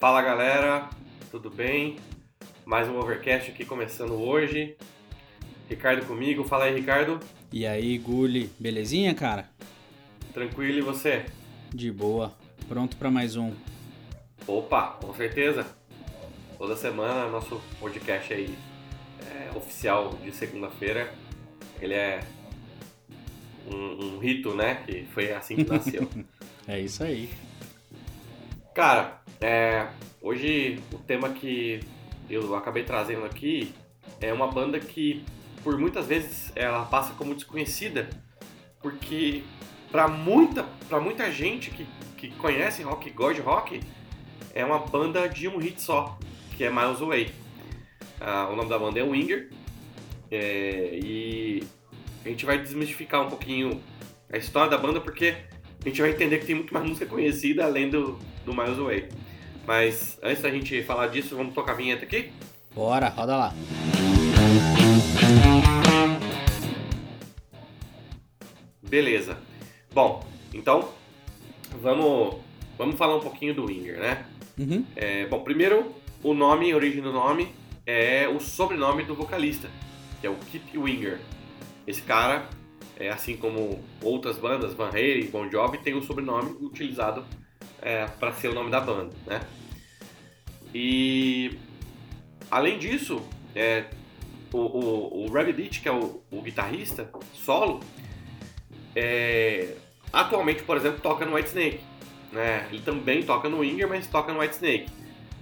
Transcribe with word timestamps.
Fala 0.00 0.22
galera, 0.22 0.88
tudo 1.30 1.50
bem? 1.50 1.96
Mais 2.64 2.88
um 2.88 2.98
Overcast 2.98 3.50
aqui 3.50 3.66
começando 3.66 4.14
hoje. 4.14 4.74
Ricardo 5.68 6.06
comigo, 6.06 6.42
fala 6.42 6.64
aí 6.64 6.74
Ricardo. 6.74 7.20
E 7.52 7.66
aí, 7.66 7.98
Guli, 7.98 8.50
belezinha, 8.58 9.14
cara? 9.14 9.50
Tranquilo 10.32 10.78
e 10.78 10.80
você? 10.80 11.26
De 11.68 11.92
boa, 11.92 12.34
pronto 12.66 12.96
para 12.96 13.10
mais 13.10 13.36
um. 13.36 13.52
Opa, 14.46 14.96
com 15.02 15.12
certeza. 15.12 15.66
Toda 16.56 16.74
semana 16.76 17.28
nosso 17.28 17.60
podcast 17.78 18.32
aí 18.32 18.54
é, 19.30 19.54
oficial 19.54 20.14
de 20.24 20.32
segunda-feira, 20.32 21.12
ele 21.78 21.92
é 21.92 22.20
um, 23.70 24.14
um 24.14 24.18
rito, 24.18 24.54
né? 24.54 24.76
Que 24.86 25.04
foi 25.12 25.30
assim 25.30 25.56
que 25.56 25.64
nasceu. 25.70 26.08
é 26.66 26.80
isso 26.80 27.04
aí. 27.04 27.28
Cara, 28.74 29.20
é, 29.40 29.88
hoje 30.22 30.80
o 30.92 30.98
tema 30.98 31.30
que 31.30 31.80
eu 32.28 32.54
acabei 32.54 32.84
trazendo 32.84 33.24
aqui 33.24 33.74
é 34.20 34.32
uma 34.32 34.46
banda 34.46 34.78
que 34.78 35.24
por 35.64 35.76
muitas 35.76 36.06
vezes 36.06 36.52
ela 36.54 36.84
passa 36.84 37.12
como 37.14 37.34
desconhecida, 37.34 38.08
porque 38.80 39.42
para 39.90 40.06
muita, 40.06 40.62
pra 40.88 41.00
muita 41.00 41.32
gente 41.32 41.70
que, 41.72 41.84
que 42.16 42.30
conhece 42.36 42.82
rock, 42.82 43.10
gosta 43.10 43.34
de 43.34 43.40
rock, 43.40 43.80
é 44.54 44.64
uma 44.64 44.78
banda 44.78 45.28
de 45.28 45.48
um 45.48 45.58
hit 45.58 45.82
só, 45.82 46.16
que 46.56 46.62
é 46.62 46.70
Miles 46.70 47.00
Away. 47.00 47.34
Ah, 48.20 48.48
o 48.52 48.56
nome 48.56 48.68
da 48.68 48.78
banda 48.78 49.00
é 49.00 49.02
Winger, 49.02 49.50
é, 50.30 50.96
e 51.02 51.64
a 52.24 52.28
gente 52.28 52.46
vai 52.46 52.56
desmistificar 52.56 53.20
um 53.20 53.28
pouquinho 53.28 53.82
a 54.32 54.36
história 54.36 54.70
da 54.70 54.78
banda, 54.78 55.00
porque 55.00 55.36
a 55.82 55.88
gente 55.88 56.00
vai 56.00 56.10
entender 56.10 56.38
que 56.38 56.46
tem 56.46 56.54
muito 56.54 56.74
mais 56.74 56.86
música 56.86 57.06
conhecida 57.06 57.64
além 57.64 57.88
do, 57.88 58.18
do 58.44 58.54
Miles 58.54 58.78
Away. 58.78 59.08
Mas 59.66 60.18
antes 60.22 60.42
da 60.42 60.50
gente 60.50 60.82
falar 60.82 61.06
disso, 61.06 61.36
vamos 61.36 61.54
tocar 61.54 61.72
a 61.72 61.76
vinheta 61.76 62.04
aqui? 62.04 62.30
Bora, 62.74 63.08
roda 63.08 63.36
lá. 63.36 63.54
Beleza. 68.82 69.38
Bom, 69.92 70.24
então 70.52 70.90
vamos, 71.80 72.36
vamos 72.76 72.96
falar 72.96 73.16
um 73.16 73.20
pouquinho 73.20 73.54
do 73.54 73.64
Winger, 73.66 73.98
né? 73.98 74.26
Uhum. 74.58 74.84
É, 74.94 75.26
bom, 75.26 75.40
primeiro, 75.40 75.94
o 76.22 76.34
nome, 76.34 76.70
a 76.72 76.76
origem 76.76 77.00
do 77.00 77.12
nome 77.12 77.48
é 77.86 78.28
o 78.28 78.38
sobrenome 78.38 79.04
do 79.04 79.14
vocalista, 79.14 79.70
que 80.20 80.26
é 80.26 80.30
o 80.30 80.36
Kip 80.36 80.76
Winger. 80.76 81.18
Esse 81.86 82.02
cara, 82.02 82.48
é, 83.00 83.08
assim 83.08 83.36
como 83.36 83.82
outras 84.02 84.36
bandas, 84.36 84.74
Van 84.74 84.90
Halen 84.90 85.20
e 85.20 85.28
Bon 85.28 85.50
Jovi, 85.50 85.78
tem 85.78 85.94
o 85.94 86.02
sobrenome 86.02 86.50
utilizado 86.60 87.24
é, 87.80 88.06
para 88.06 88.30
ser 88.32 88.48
o 88.48 88.54
nome 88.54 88.70
da 88.70 88.78
banda, 88.78 89.10
né? 89.26 89.40
E 90.74 91.58
além 92.50 92.78
disso, 92.78 93.22
é, 93.56 93.86
o, 94.52 94.58
o, 94.58 95.24
o 95.24 95.32
Rabbit 95.32 95.56
Beach, 95.56 95.80
que 95.80 95.88
é 95.88 95.92
o, 95.92 96.22
o 96.30 96.42
guitarrista 96.42 97.10
solo, 97.32 97.80
é, 98.94 99.74
atualmente, 100.12 100.62
por 100.62 100.76
exemplo, 100.76 101.00
toca 101.00 101.24
no 101.24 101.34
Whitesnake. 101.34 101.80
Né? 102.30 102.68
Ele 102.70 102.82
também 102.82 103.22
toca 103.22 103.48
no 103.48 103.60
Winger, 103.60 103.88
mas 103.88 104.06
toca 104.06 104.32
no 104.32 104.40
Whitesnake. 104.40 104.86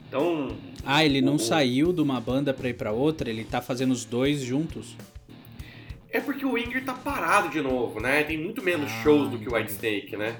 Então. 0.06 0.56
Ah, 0.84 1.04
ele 1.04 1.20
não 1.20 1.34
o, 1.34 1.38
saiu 1.38 1.92
de 1.92 2.00
uma 2.00 2.20
banda 2.20 2.54
pra 2.54 2.68
ir 2.68 2.74
pra 2.74 2.92
outra? 2.92 3.28
Ele 3.28 3.44
tá 3.44 3.60
fazendo 3.60 3.92
os 3.92 4.04
dois 4.04 4.40
juntos? 4.40 4.96
É 6.10 6.20
porque 6.20 6.44
o 6.44 6.52
Winger 6.52 6.84
tá 6.84 6.94
parado 6.94 7.50
de 7.50 7.60
novo, 7.60 8.00
né? 8.00 8.24
Tem 8.24 8.38
muito 8.38 8.62
menos 8.62 8.90
ah, 8.90 9.02
shows 9.02 9.30
do 9.30 9.38
que 9.38 9.48
o 9.48 9.54
Whitesnake, 9.54 10.16
né? 10.16 10.36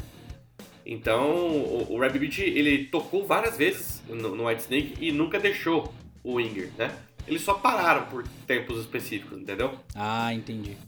Então, 0.85 1.29
o, 1.29 1.87
o 1.91 2.01
Rabbit 2.01 2.19
Beach, 2.19 2.43
ele 2.43 2.87
tocou 2.87 3.27
várias 3.27 3.59
vezes 3.59 4.03
no, 4.09 4.35
no 4.35 4.47
Whitesnake 4.47 4.95
e 4.99 5.13
nunca 5.13 5.39
deixou 5.39 5.93
o 6.25 6.37
Winger, 6.37 6.71
né? 6.79 6.91
Eles 7.27 7.43
só 7.43 7.53
pararam 7.53 8.07
por 8.07 8.27
tempos 8.47 8.81
específicos, 8.81 9.39
entendeu? 9.39 9.79
Ah, 9.95 10.33
entendi. 10.33 10.79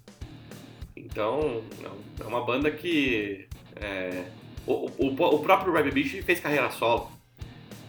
Então, 0.97 1.63
é 2.19 2.25
uma 2.25 2.43
banda 2.45 2.71
que. 2.71 3.47
É, 3.77 4.25
o, 4.67 4.91
o, 4.99 5.07
o, 5.09 5.39
próprio 5.41 5.73
Rabbit 5.73 5.95
Beach 5.95 6.23
fez 6.23 6.41
carreira 6.41 6.71
solo. 6.71 7.11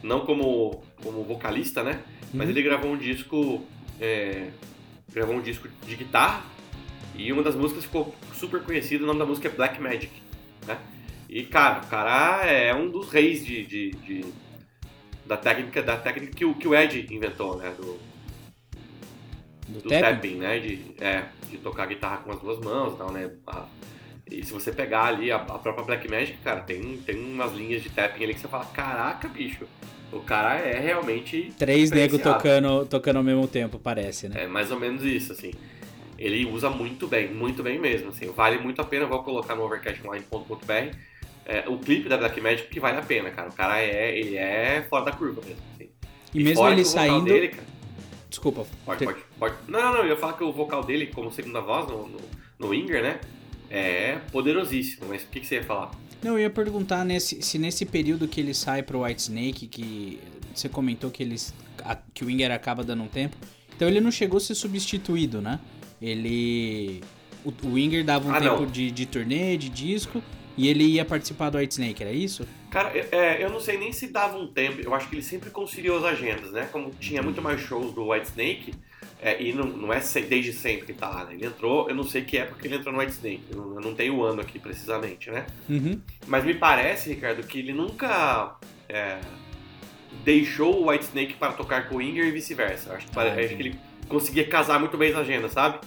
Não 0.04 0.26
como, 0.26 0.84
como 1.02 1.24
vocalista, 1.24 1.82
né? 1.82 2.02
Mas 2.34 2.48
uhum. 2.48 2.52
ele 2.52 2.62
gravou 2.62 2.92
um 2.92 2.98
disco. 2.98 3.66
É, 4.02 4.50
gravou 5.14 5.36
um 5.36 5.42
disco 5.42 5.70
de 5.86 5.96
guitarra. 5.96 6.44
E 7.16 7.32
uma 7.32 7.44
das 7.44 7.56
músicas 7.56 7.84
ficou 7.84 8.16
super 8.34 8.62
conhecida, 8.64 9.04
o 9.04 9.08
nome 9.08 9.20
da 9.20 9.26
música 9.26 9.48
é 9.48 9.52
Black 9.52 9.82
Magic. 9.82 10.12
Né? 10.66 10.78
E, 11.30 11.44
cara, 11.44 11.82
o 11.82 11.88
cara 11.88 12.46
é 12.46 12.74
um 12.74 12.90
dos 12.90 13.10
reis 13.10 13.46
de, 13.46 13.66
de, 13.66 13.92
de 13.92 14.26
da 15.26 15.38
técnica, 15.38 15.82
da 15.82 15.96
técnica 15.98 16.34
que 16.34 16.46
o, 16.46 16.54
que 16.54 16.68
o 16.68 16.76
Ed 16.76 17.08
inventou, 17.10 17.58
né? 17.58 17.74
Do, 17.78 18.00
do, 19.68 19.82
do 19.82 19.90
tapping? 19.90 20.02
tapping, 20.02 20.36
né? 20.36 20.60
De, 20.60 20.82
é, 21.00 21.26
de 21.50 21.58
tocar 21.58 21.86
guitarra 21.86 22.18
com 22.18 22.32
as 22.32 22.40
duas 22.40 22.60
mãos 22.60 22.94
e 22.94 22.98
tal, 22.98 23.12
né? 23.12 23.32
A, 23.48 23.66
e 24.30 24.46
se 24.46 24.52
você 24.52 24.72
pegar 24.72 25.06
ali 25.06 25.32
a, 25.32 25.38
a, 25.38 25.60
própria 25.60 25.86
Black 25.86 26.10
Magic, 26.10 26.38
cara, 26.40 26.62
tem, 26.62 26.98
tem 26.98 27.16
umas 27.18 27.54
linhas 27.54 27.84
de 27.84 27.90
tapping 27.90 28.24
ali 28.24 28.34
que 28.34 28.40
você 28.40 28.48
fala, 28.48 28.66
caraca, 28.66 29.28
bicho, 29.28 29.66
o 30.12 30.20
cara 30.20 30.56
é 30.56 30.80
realmente. 30.80 31.54
Três 31.58 31.92
negros 31.92 32.22
tocando, 32.22 32.86
tocando 32.86 33.18
ao 33.18 33.24
mesmo 33.24 33.48
tempo, 33.48 33.80
parece, 33.80 34.28
né? 34.28 34.44
É 34.44 34.48
mais 34.48 34.72
ou 34.72 34.80
menos 34.80 35.04
isso, 35.04 35.32
assim. 35.32 35.52
Ele 36.22 36.46
usa 36.46 36.70
muito 36.70 37.08
bem, 37.08 37.34
muito 37.34 37.64
bem 37.64 37.80
mesmo, 37.80 38.10
assim. 38.10 38.28
Vale 38.28 38.60
muito 38.60 38.80
a 38.80 38.84
pena, 38.84 39.08
vou 39.08 39.24
colocar 39.24 39.56
no 39.56 39.64
overcastonline.com.br 39.64 40.96
é, 41.46 41.68
o 41.68 41.78
clipe 41.80 42.08
da 42.08 42.18
Black 42.18 42.40
Magic 42.40 42.70
que 42.70 42.80
vale 42.80 43.00
a 43.00 43.02
pena, 43.02 43.32
cara. 43.32 43.50
O 43.50 43.54
cara 43.54 43.82
é, 43.82 44.18
ele 44.18 44.38
é 44.38 44.86
fora 44.88 45.06
da 45.06 45.12
curva 45.12 45.42
mesmo, 45.42 45.62
assim. 45.74 45.90
E, 46.34 46.40
e 46.40 46.44
mesmo 46.44 46.68
ele 46.70 46.86
saindo. 46.86 47.26
Dele, 47.26 47.50
cara, 47.50 47.66
Desculpa. 48.30 48.66
Pode, 48.86 49.04
pode, 49.04 49.20
pode. 49.38 49.56
Não, 49.68 49.82
não, 49.82 49.94
não. 49.94 50.00
Eu 50.02 50.10
ia 50.10 50.18
falar 50.18 50.34
que 50.34 50.44
o 50.44 50.52
vocal 50.52 50.84
dele, 50.84 51.08
como 51.08 51.32
segunda 51.32 51.60
voz 51.60 51.88
no, 51.88 52.08
no, 52.08 52.20
no 52.60 52.74
Inger, 52.74 53.02
né? 53.02 53.20
É 53.70 54.20
poderosíssimo. 54.32 55.08
Mas 55.10 55.24
o 55.24 55.28
que, 55.28 55.40
que 55.40 55.48
você 55.48 55.56
ia 55.56 55.64
falar? 55.64 55.92
Não, 56.22 56.34
eu 56.34 56.40
ia 56.40 56.50
perguntar 56.50 57.04
nesse, 57.04 57.42
se 57.42 57.58
nesse 57.58 57.86
período 57.86 58.28
que 58.28 58.40
ele 58.40 58.54
sai 58.54 58.84
pro 58.84 59.04
White 59.04 59.24
Snake, 59.24 59.68
que 59.68 60.20
você 60.54 60.70
comentou 60.70 61.10
que, 61.10 61.24
eles, 61.24 61.54
que 62.14 62.24
o 62.24 62.30
Inger 62.30 62.52
acaba 62.52 62.84
dando 62.84 63.04
um 63.04 63.08
tempo. 63.08 63.36
Então 63.76 63.88
ele 63.88 64.00
não 64.00 64.12
chegou 64.12 64.38
a 64.38 64.40
ser 64.40 64.56
substituído, 64.56 65.42
né? 65.42 65.60
Ele. 66.02 67.02
O, 67.44 67.54
o 67.68 67.78
Inger 67.78 68.04
dava 68.04 68.28
um 68.28 68.34
ah, 68.34 68.40
tempo 68.40 68.66
de, 68.66 68.92
de 68.92 69.06
turnê, 69.06 69.58
de 69.58 69.70
disco. 69.70 70.22
E 70.58 70.68
ele 70.68 70.84
ia 70.84 71.06
participar 71.06 71.50
do 71.50 71.58
White 71.58 71.74
Snake, 71.74 72.04
era 72.04 72.12
isso? 72.12 72.46
Cara, 72.70 72.92
é, 73.12 73.44
eu 73.44 73.50
não 73.50 73.60
sei 73.60 73.78
nem 73.78 73.92
se 73.92 74.08
dava 74.08 74.38
um 74.38 74.48
tempo. 74.48 74.82
Eu 74.82 74.94
acho 74.94 75.08
que 75.08 75.16
ele 75.16 75.24
sempre 75.24 75.50
conciliou 75.50 75.98
as 76.00 76.04
agendas, 76.04 76.52
né? 76.52 76.68
Como 76.72 76.92
tinha 77.00 77.24
muito 77.24 77.42
mais 77.42 77.62
shows 77.62 77.94
do 77.94 78.10
White 78.10 78.28
Snake, 78.28 78.74
é, 79.22 79.42
e 79.42 79.54
não, 79.54 79.66
não 79.66 79.94
é 79.94 80.00
desde 80.00 80.52
sempre 80.52 80.88
que 80.88 80.94
tá 80.94 81.08
lá, 81.08 81.26
né? 81.26 81.36
Ele 81.36 81.46
entrou, 81.46 81.88
eu 81.88 81.96
não 81.96 82.04
sei 82.04 82.24
que 82.24 82.38
época 82.38 82.66
ele 82.66 82.76
entrou 82.76 82.92
no 82.92 83.00
White 83.00 83.14
Snake, 83.14 83.44
eu 83.52 83.58
não, 83.58 83.76
eu 83.76 83.82
não 83.82 83.94
tenho 83.94 84.16
o 84.16 84.24
ano 84.24 84.42
aqui 84.42 84.58
precisamente, 84.58 85.30
né? 85.30 85.46
Uhum. 85.70 86.02
Mas 86.28 86.44
me 86.44 86.56
parece, 86.56 87.10
Ricardo, 87.10 87.44
que 87.44 87.60
ele 87.60 87.72
nunca 87.72 88.58
é, 88.90 89.20
deixou 90.24 90.82
o 90.82 90.90
White 90.90 91.06
Snake 91.06 91.34
para 91.36 91.54
tocar 91.54 91.88
com 91.88 91.98
o 91.98 92.02
Inger 92.02 92.26
e 92.26 92.32
vice-versa. 92.32 92.94
Acho, 92.94 93.08
que, 93.08 93.20
ah, 93.20 93.36
acho 93.36 93.56
que 93.56 93.62
ele 93.62 93.80
conseguia 94.12 94.48
casar 94.48 94.80
muito 94.80 94.98
bem 94.98 95.12
as 95.12 95.18
agendas, 95.18 95.54
sabe? 95.54 95.80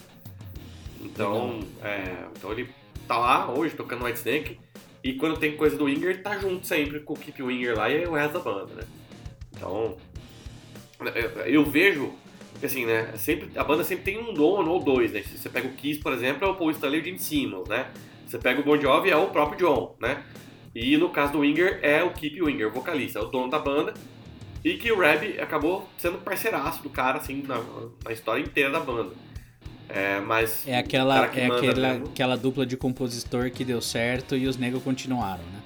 Então, 1.01 1.61
é, 1.83 2.25
então 2.37 2.51
ele 2.51 2.69
tá 3.07 3.19
lá 3.19 3.53
hoje 3.53 3.77
tocando 3.77 4.05
White 4.05 4.19
Snake. 4.19 4.59
E 5.03 5.13
quando 5.13 5.39
tem 5.39 5.55
coisa 5.57 5.77
do 5.77 5.85
Winger, 5.85 6.23
tá 6.23 6.39
junto 6.39 6.67
sempre 6.67 6.99
com 7.01 7.13
o 7.13 7.17
Keep 7.17 7.43
Winger 7.43 7.77
lá 7.77 7.91
e 7.91 8.07
o 8.07 8.15
resto 8.15 8.39
da 8.39 8.41
banda, 8.41 8.75
né? 8.75 8.85
Então, 9.55 9.97
eu 11.45 11.63
vejo 11.65 12.11
que 12.59 12.67
assim, 12.67 12.87
né? 12.87 13.13
Sempre, 13.17 13.51
a 13.59 13.63
banda 13.63 13.85
sempre 13.85 14.05
tem 14.05 14.19
um 14.19 14.33
dono 14.33 14.71
ou 14.71 14.83
dois, 14.83 15.13
né? 15.13 15.23
Se 15.23 15.37
você 15.37 15.51
pega 15.51 15.69
o 15.69 15.73
Kiss, 15.73 16.01
por 16.01 16.13
exemplo, 16.15 16.49
é 16.49 16.51
o 16.51 16.55
Paul 16.55 16.71
Stanley 16.71 17.01
e 17.01 17.03
o 17.03 17.05
Gene 17.05 17.19
Simmons, 17.19 17.69
né? 17.69 17.91
Você 18.27 18.39
pega 18.39 18.61
o 18.61 18.65
Bon 18.65 18.81
Jovi, 18.81 19.11
é 19.11 19.17
o 19.17 19.27
próprio 19.27 19.59
John, 19.59 19.95
né? 20.01 20.25
E 20.75 20.97
no 20.97 21.11
caso 21.11 21.33
do 21.33 21.41
Winger, 21.41 21.79
é 21.83 22.03
o 22.03 22.11
Keep 22.11 22.43
Winger, 22.43 22.69
o 22.69 22.71
vocalista, 22.71 23.19
é 23.19 23.23
o 23.23 23.27
dono 23.27 23.51
da 23.51 23.59
banda. 23.59 23.93
E 24.65 24.79
que 24.79 24.91
o 24.91 24.99
Rab 24.99 25.39
acabou 25.41 25.87
sendo 25.99 26.19
parceiraço 26.19 26.83
do 26.83 26.89
cara, 26.89 27.19
assim, 27.19 27.43
na, 27.47 27.63
na 28.03 28.13
história 28.13 28.41
inteira 28.43 28.71
da 28.71 28.81
banda. 28.81 29.15
É, 29.89 30.21
mas. 30.21 30.67
É 30.67 30.79
aquela, 30.79 31.27
é 31.27 31.47
aquela, 31.47 31.93
aquela 31.93 32.37
dupla 32.37 32.65
de 32.65 32.77
compositor 32.77 33.51
que 33.51 33.65
deu 33.65 33.83
certo 33.83 34.35
e 34.35 34.47
os 34.47 34.57
negros 34.57 34.83
continuaram, 34.83 35.45
né? 35.45 35.63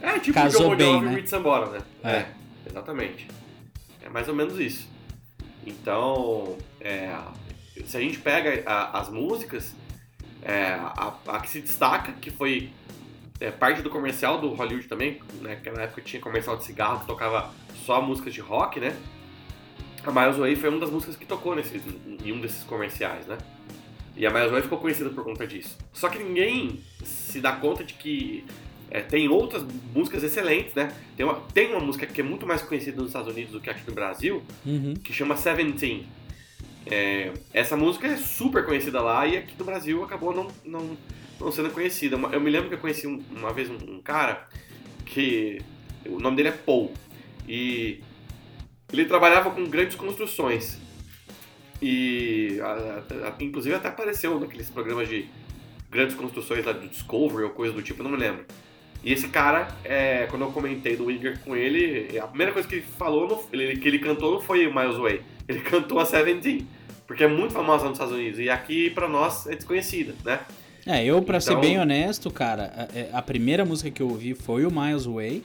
É, 0.00 0.18
tipo 0.20 0.34
Casou 0.34 0.72
o 0.72 0.76
John 0.76 0.76
bem, 0.76 1.02
né? 1.02 1.12
e 1.12 1.14
Rich 1.16 1.30
Sambora, 1.30 1.66
né? 1.66 1.80
É. 2.04 2.10
é. 2.10 2.28
exatamente. 2.66 3.26
É 4.00 4.08
mais 4.08 4.28
ou 4.28 4.34
menos 4.34 4.58
isso. 4.60 4.88
Então, 5.66 6.56
é, 6.80 7.12
se 7.84 7.96
a 7.96 8.00
gente 8.00 8.18
pega 8.20 8.62
a, 8.64 9.00
as 9.00 9.10
músicas, 9.10 9.74
é, 10.42 10.74
a, 10.74 11.14
a, 11.26 11.40
que 11.40 11.50
se 11.50 11.60
destaca, 11.60 12.12
que 12.12 12.30
foi 12.30 12.70
é, 13.40 13.50
parte 13.50 13.82
do 13.82 13.90
comercial 13.90 14.40
do 14.40 14.50
Hollywood 14.54 14.86
também, 14.86 15.20
né? 15.40 15.56
Que 15.56 15.70
na 15.70 15.82
época 15.82 16.00
tinha 16.02 16.22
comercial 16.22 16.56
de 16.56 16.64
cigarro 16.64 17.00
que 17.00 17.06
tocava 17.06 17.52
só 17.88 18.02
músicas 18.02 18.34
de 18.34 18.40
rock, 18.42 18.78
né? 18.78 18.94
A 20.04 20.12
Miles 20.12 20.36
Way 20.36 20.56
foi 20.56 20.68
uma 20.68 20.78
das 20.78 20.90
músicas 20.90 21.16
que 21.16 21.24
tocou 21.24 21.56
nesse, 21.56 21.80
em 22.22 22.32
um 22.32 22.40
desses 22.40 22.62
comerciais, 22.64 23.26
né? 23.26 23.38
E 24.14 24.26
a 24.26 24.30
Miles 24.30 24.50
Way 24.50 24.60
ficou 24.62 24.76
conhecida 24.78 25.08
por 25.08 25.24
conta 25.24 25.46
disso. 25.46 25.78
Só 25.92 26.10
que 26.10 26.18
ninguém 26.22 26.80
se 27.02 27.40
dá 27.40 27.52
conta 27.52 27.82
de 27.82 27.94
que 27.94 28.44
É, 28.90 29.02
tem 29.02 29.28
outras 29.28 29.62
músicas 29.94 30.22
excelentes, 30.24 30.72
né? 30.74 30.90
Tem 31.14 31.26
uma, 31.26 31.34
tem 31.52 31.68
uma 31.70 31.80
música 31.80 32.06
que 32.06 32.22
é 32.22 32.24
muito 32.24 32.46
mais 32.46 32.62
conhecida 32.62 32.96
nos 32.96 33.08
Estados 33.08 33.30
Unidos 33.30 33.52
do 33.52 33.60
que 33.60 33.68
aqui 33.68 33.82
no 33.86 33.92
Brasil, 33.94 34.42
Uhum. 34.64 34.94
que 35.04 35.12
chama 35.12 35.36
Seventeen. 35.36 36.06
É, 36.86 37.30
essa 37.52 37.76
música 37.76 38.06
é 38.06 38.16
super 38.16 38.64
conhecida 38.64 39.02
lá 39.02 39.26
e 39.26 39.36
aqui 39.36 39.54
no 39.58 39.64
Brasil 39.66 40.02
acabou 40.02 40.32
não, 40.34 40.46
não, 40.64 40.96
não 41.38 41.52
sendo 41.52 41.68
conhecida. 41.70 42.16
Eu 42.32 42.40
me 42.40 42.48
lembro 42.50 42.70
que 42.70 42.76
eu 42.76 42.78
conheci 42.78 43.06
um- 43.06 43.22
uma 43.30 43.52
vez 43.52 43.68
um, 43.68 43.76
um 43.96 44.00
cara 44.00 44.48
que 45.04 45.60
o 46.06 46.18
nome 46.18 46.36
dele 46.38 46.48
é 46.48 46.52
Paul 46.52 46.90
e 47.48 48.00
ele 48.92 49.04
trabalhava 49.06 49.50
com 49.50 49.64
grandes 49.66 49.96
construções 49.96 50.78
e 51.80 52.58
a- 52.60 53.02
a- 53.28 53.42
inclusive 53.42 53.74
até 53.74 53.88
apareceu 53.88 54.38
naqueles 54.38 54.68
programas 54.70 55.08
de 55.08 55.26
grandes 55.90 56.14
construções 56.16 56.64
lá 56.64 56.72
do 56.72 56.88
Discovery 56.88 57.44
ou 57.44 57.50
coisa 57.50 57.72
do 57.72 57.82
tipo, 57.82 58.02
não 58.02 58.10
me 58.10 58.16
lembro. 58.16 58.44
E 59.02 59.12
esse 59.12 59.28
cara, 59.28 59.68
é, 59.84 60.26
quando 60.28 60.42
eu 60.42 60.50
comentei 60.50 60.96
do 60.96 61.06
Winger 61.06 61.38
com 61.40 61.54
ele, 61.54 62.18
a 62.18 62.26
primeira 62.26 62.52
coisa 62.52 62.66
que 62.66 62.76
ele 62.76 62.84
falou, 62.98 63.28
não- 63.28 63.42
ele- 63.52 63.76
que 63.78 63.86
ele 63.86 64.00
cantou 64.00 64.32
não 64.34 64.40
foi 64.40 64.66
o 64.66 64.74
Miles 64.74 64.96
Way, 64.96 65.22
ele 65.48 65.60
cantou 65.94 66.00
a 66.00 66.04
Seventeen, 66.04 66.66
porque 67.06 67.22
é 67.24 67.28
muito 67.28 67.54
famosa 67.54 67.84
nos 67.84 67.92
Estados 67.92 68.12
Unidos 68.14 68.40
e 68.40 68.50
aqui 68.50 68.90
pra 68.90 69.08
nós 69.08 69.46
é 69.46 69.54
desconhecida, 69.54 70.14
né? 70.24 70.40
É, 70.84 71.04
eu, 71.04 71.22
pra 71.22 71.38
ser 71.40 71.50
Então- 71.52 71.60
bem 71.60 71.78
honesto, 71.78 72.30
cara, 72.30 72.72
a, 72.92 72.98
é, 72.98 73.10
a 73.12 73.22
primeira 73.22 73.64
música 73.64 73.90
que 73.90 74.02
eu 74.02 74.08
ouvi 74.08 74.34
foi 74.34 74.64
o 74.66 74.70
Miles 74.70 75.04
Way. 75.06 75.44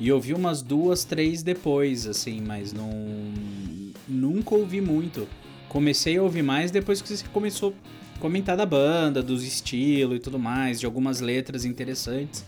E 0.00 0.08
eu 0.08 0.16
ouvi 0.16 0.34
umas 0.34 0.60
duas, 0.62 1.04
três 1.04 1.42
depois, 1.42 2.06
assim, 2.06 2.40
mas 2.40 2.72
não. 2.72 2.90
Nunca 4.08 4.54
ouvi 4.54 4.80
muito. 4.80 5.26
Comecei 5.68 6.16
a 6.18 6.22
ouvir 6.22 6.42
mais 6.42 6.70
depois 6.70 7.00
que 7.00 7.08
você 7.08 7.24
começou 7.32 7.74
a 8.16 8.18
comentar 8.18 8.56
da 8.56 8.66
banda, 8.66 9.22
dos 9.22 9.42
estilos 9.44 10.16
e 10.16 10.20
tudo 10.20 10.38
mais, 10.38 10.78
de 10.80 10.86
algumas 10.86 11.20
letras 11.20 11.64
interessantes. 11.64 12.44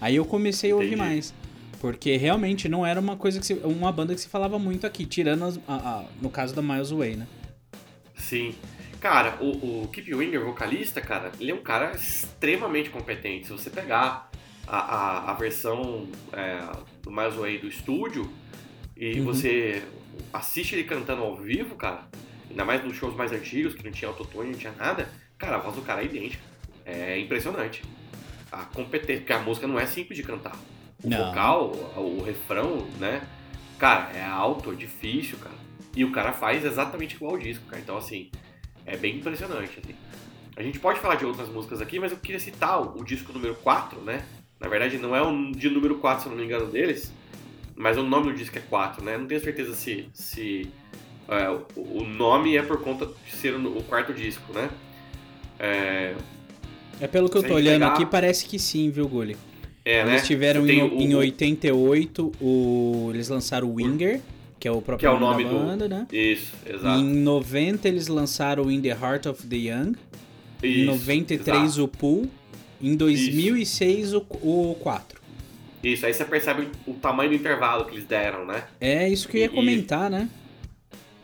Aí 0.00 0.16
eu 0.16 0.24
comecei 0.24 0.70
a 0.70 0.74
ouvir 0.74 0.88
Entendi. 0.88 1.00
mais. 1.02 1.34
Porque 1.80 2.16
realmente 2.16 2.68
não 2.68 2.86
era 2.86 3.00
uma 3.00 3.16
coisa 3.16 3.40
que 3.40 3.46
se, 3.46 3.54
uma 3.54 3.90
banda 3.90 4.14
que 4.14 4.20
se 4.20 4.28
falava 4.28 4.58
muito 4.58 4.86
aqui, 4.86 5.04
tirando 5.04 5.44
as- 5.44 5.58
a- 5.66 5.74
a- 5.74 6.04
no 6.20 6.30
caso 6.30 6.54
da 6.54 6.62
Miles 6.62 6.90
Way, 6.90 7.16
né? 7.16 7.26
Sim. 8.16 8.54
Cara, 9.00 9.36
o, 9.40 9.82
o 9.82 9.88
Keep 9.88 10.14
Winger, 10.14 10.44
vocalista, 10.44 11.00
cara, 11.00 11.32
ele 11.40 11.50
é 11.50 11.54
um 11.54 11.62
cara 11.62 11.92
extremamente 11.96 12.88
competente. 12.90 13.46
Se 13.48 13.52
você 13.52 13.68
pegar 13.68 14.30
a, 14.66 14.76
a, 14.78 15.30
a 15.30 15.34
versão 15.34 16.08
é, 16.32 16.60
do 17.02 17.10
Miles 17.10 17.34
Way 17.34 17.58
do 17.58 17.68
estúdio 17.68 18.30
e 18.96 19.18
Uhum. 19.18 19.24
você 19.24 19.82
assiste 20.32 20.74
ele 20.74 20.84
cantando 20.84 21.22
ao 21.22 21.36
vivo, 21.36 21.74
cara, 21.74 22.06
ainda 22.48 22.64
mais 22.64 22.84
nos 22.84 22.96
shows 22.96 23.16
mais 23.16 23.32
antigos, 23.32 23.74
que 23.74 23.84
não 23.84 23.90
tinha 23.90 24.08
autotune, 24.08 24.52
não 24.52 24.58
tinha 24.58 24.72
nada, 24.72 25.08
cara, 25.38 25.56
a 25.56 25.58
voz 25.58 25.74
do 25.74 25.82
cara 25.82 26.02
é 26.02 26.04
idêntica. 26.04 26.42
É 26.84 27.18
impressionante. 27.18 27.82
A 28.50 28.64
competência, 28.64 29.20
porque 29.20 29.32
a 29.32 29.38
música 29.38 29.66
não 29.66 29.78
é 29.78 29.86
simples 29.86 30.16
de 30.16 30.22
cantar. 30.24 30.54
O 31.02 31.08
Não. 31.08 31.28
vocal, 31.28 31.72
o, 31.96 32.18
o 32.18 32.22
refrão, 32.22 32.86
né? 32.98 33.22
Cara, 33.78 34.10
é 34.16 34.22
alto, 34.24 34.70
é 34.72 34.74
difícil, 34.74 35.38
cara. 35.38 35.54
E 35.96 36.04
o 36.04 36.12
cara 36.12 36.32
faz 36.32 36.64
exatamente 36.64 37.14
igual 37.16 37.32
ao 37.32 37.38
disco, 37.38 37.64
cara. 37.66 37.80
Então, 37.80 37.96
assim, 37.96 38.30
é 38.84 38.96
bem 38.96 39.16
impressionante, 39.16 39.78
assim. 39.82 39.94
A 40.56 40.62
gente 40.62 40.78
pode 40.78 41.00
falar 41.00 41.14
de 41.14 41.24
outras 41.24 41.48
músicas 41.48 41.80
aqui, 41.80 41.98
mas 41.98 42.12
eu 42.12 42.18
queria 42.18 42.38
citar 42.40 42.80
o, 42.80 43.00
o 43.00 43.04
disco 43.04 43.32
número 43.32 43.54
4, 43.56 44.00
né? 44.02 44.24
Na 44.62 44.68
verdade, 44.68 44.96
não 44.96 45.14
é 45.16 45.20
o 45.20 45.50
de 45.52 45.68
número 45.68 45.96
4, 45.96 46.22
se 46.22 46.28
eu 46.28 46.30
não 46.30 46.38
me 46.38 46.44
engano, 46.44 46.66
deles, 46.70 47.12
mas 47.74 47.98
o 47.98 48.02
nome 48.02 48.30
do 48.32 48.38
disco 48.38 48.56
é 48.56 48.60
4, 48.62 49.04
né? 49.04 49.18
Não 49.18 49.26
tenho 49.26 49.40
certeza 49.40 49.74
se, 49.74 50.06
se 50.14 50.68
é, 51.28 51.48
o, 51.76 52.04
nome 52.04 52.56
é 52.56 52.62
por 52.62 52.80
conta 52.80 53.06
de 53.06 53.32
ser 53.36 53.54
o, 53.54 53.82
quarto 53.82 54.12
disco, 54.14 54.52
né? 54.52 54.70
É, 55.58 56.14
É 57.00 57.06
pelo 57.06 57.28
que 57.28 57.36
eu 57.38 57.42
tô 57.42 57.54
olhando 57.54 57.80
pegar- 57.80 57.92
aqui, 57.94 58.06
parece 58.06 58.46
que 58.46 58.58
sim, 58.58 58.88
viu, 58.90 59.08
Gulli? 59.08 59.36
é 59.84 60.04
né? 60.04 60.12
Eles 60.12 60.26
tiveram 60.26 60.62
Você 60.62 60.72
em, 60.74 60.82
o- 60.82 61.00
em 61.00 61.14
88, 61.14 62.32
o, 62.40 63.10
eles 63.12 63.28
lançaram 63.28 63.68
o 63.68 63.74
Winger, 63.74 64.20
que 64.60 64.68
é 64.68 64.70
o 64.70 64.80
próprio 64.80 64.98
Que 64.98 65.06
é 65.06 65.10
o 65.10 65.18
nome, 65.18 65.42
nome 65.42 65.44
da 65.44 65.60
do- 65.60 65.66
banda, 65.66 65.88
né? 65.88 66.06
Isso, 66.12 66.52
exato. 66.64 67.00
Em 67.00 67.04
90 67.14 67.88
eles 67.88 68.06
lançaram 68.06 68.64
o 68.64 68.70
In 68.70 68.80
the 68.80 68.90
Heart 68.90 69.26
of 69.26 69.44
the 69.46 69.56
Young. 69.56 69.94
em 70.62 70.82
Isso, 70.82 70.86
93 70.92 71.62
exato. 71.64 71.82
o 71.84 71.88
Pool. 71.88 72.30
Em 72.82 72.96
2006 72.96 74.12
o, 74.14 74.26
o 74.42 74.76
4. 74.80 75.20
Isso, 75.82 76.06
aí 76.06 76.12
você 76.14 76.24
percebe 76.24 76.68
o 76.86 76.94
tamanho 76.94 77.30
do 77.30 77.36
intervalo 77.36 77.84
que 77.84 77.94
eles 77.94 78.04
deram, 78.04 78.44
né? 78.44 78.64
É 78.80 79.08
isso 79.08 79.28
que 79.28 79.36
eu 79.36 79.40
ia 79.40 79.46
E- 79.46 79.50
comentar, 79.50 80.10
né? 80.10 80.28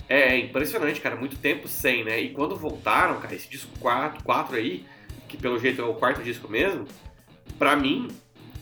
É, 0.09 0.35
é 0.35 0.39
impressionante, 0.39 1.01
cara. 1.01 1.17
Muito 1.17 1.37
tempo 1.37 1.69
sem, 1.69 2.05
né? 2.05 2.21
E 2.21 2.31
quando 2.31 2.57
voltaram, 2.57 3.21
cara, 3.21 3.35
esse 3.35 3.49
disco 3.49 3.71
4, 3.79 4.25
4 4.25 4.57
aí, 4.57 4.85
que 5.29 5.37
pelo 5.37 5.59
jeito 5.59 5.83
é 5.83 5.85
o 5.85 5.95
quarto 5.95 6.23
disco 6.23 6.49
mesmo, 6.51 6.87
pra 7.59 7.77
mim, 7.77 8.09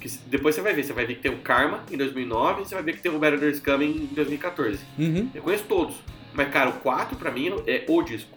que 0.00 0.08
depois 0.26 0.54
você 0.54 0.60
vai 0.60 0.75
ver, 0.75 0.84
você 0.84 0.93
vai 0.93 1.06
ver 1.06 1.14
que 1.14 1.22
tem 1.22 1.31
o 1.32 1.38
Karma 1.38 1.84
em 1.90 1.96
2009 1.96 2.62
e 2.62 2.64
você 2.66 2.75
vai 2.75 2.82
ver 2.82 2.96
que 2.96 3.02
tem 3.02 3.12
o 3.12 3.19
Better 3.19 3.38
Days 3.38 3.60
Coming 3.60 3.90
em 4.10 4.14
2014. 4.14 4.81
Uhum. 4.98 5.31
Eu 5.34 5.43
conheço 5.43 5.64
todos, 5.64 5.94
mas 6.34 6.50
cara, 6.50 6.70
o 6.70 6.75
4 6.81 7.16
pra 7.16 7.31
mim 7.31 7.50
é 7.66 7.84
o 7.88 8.02
disco. 8.02 8.31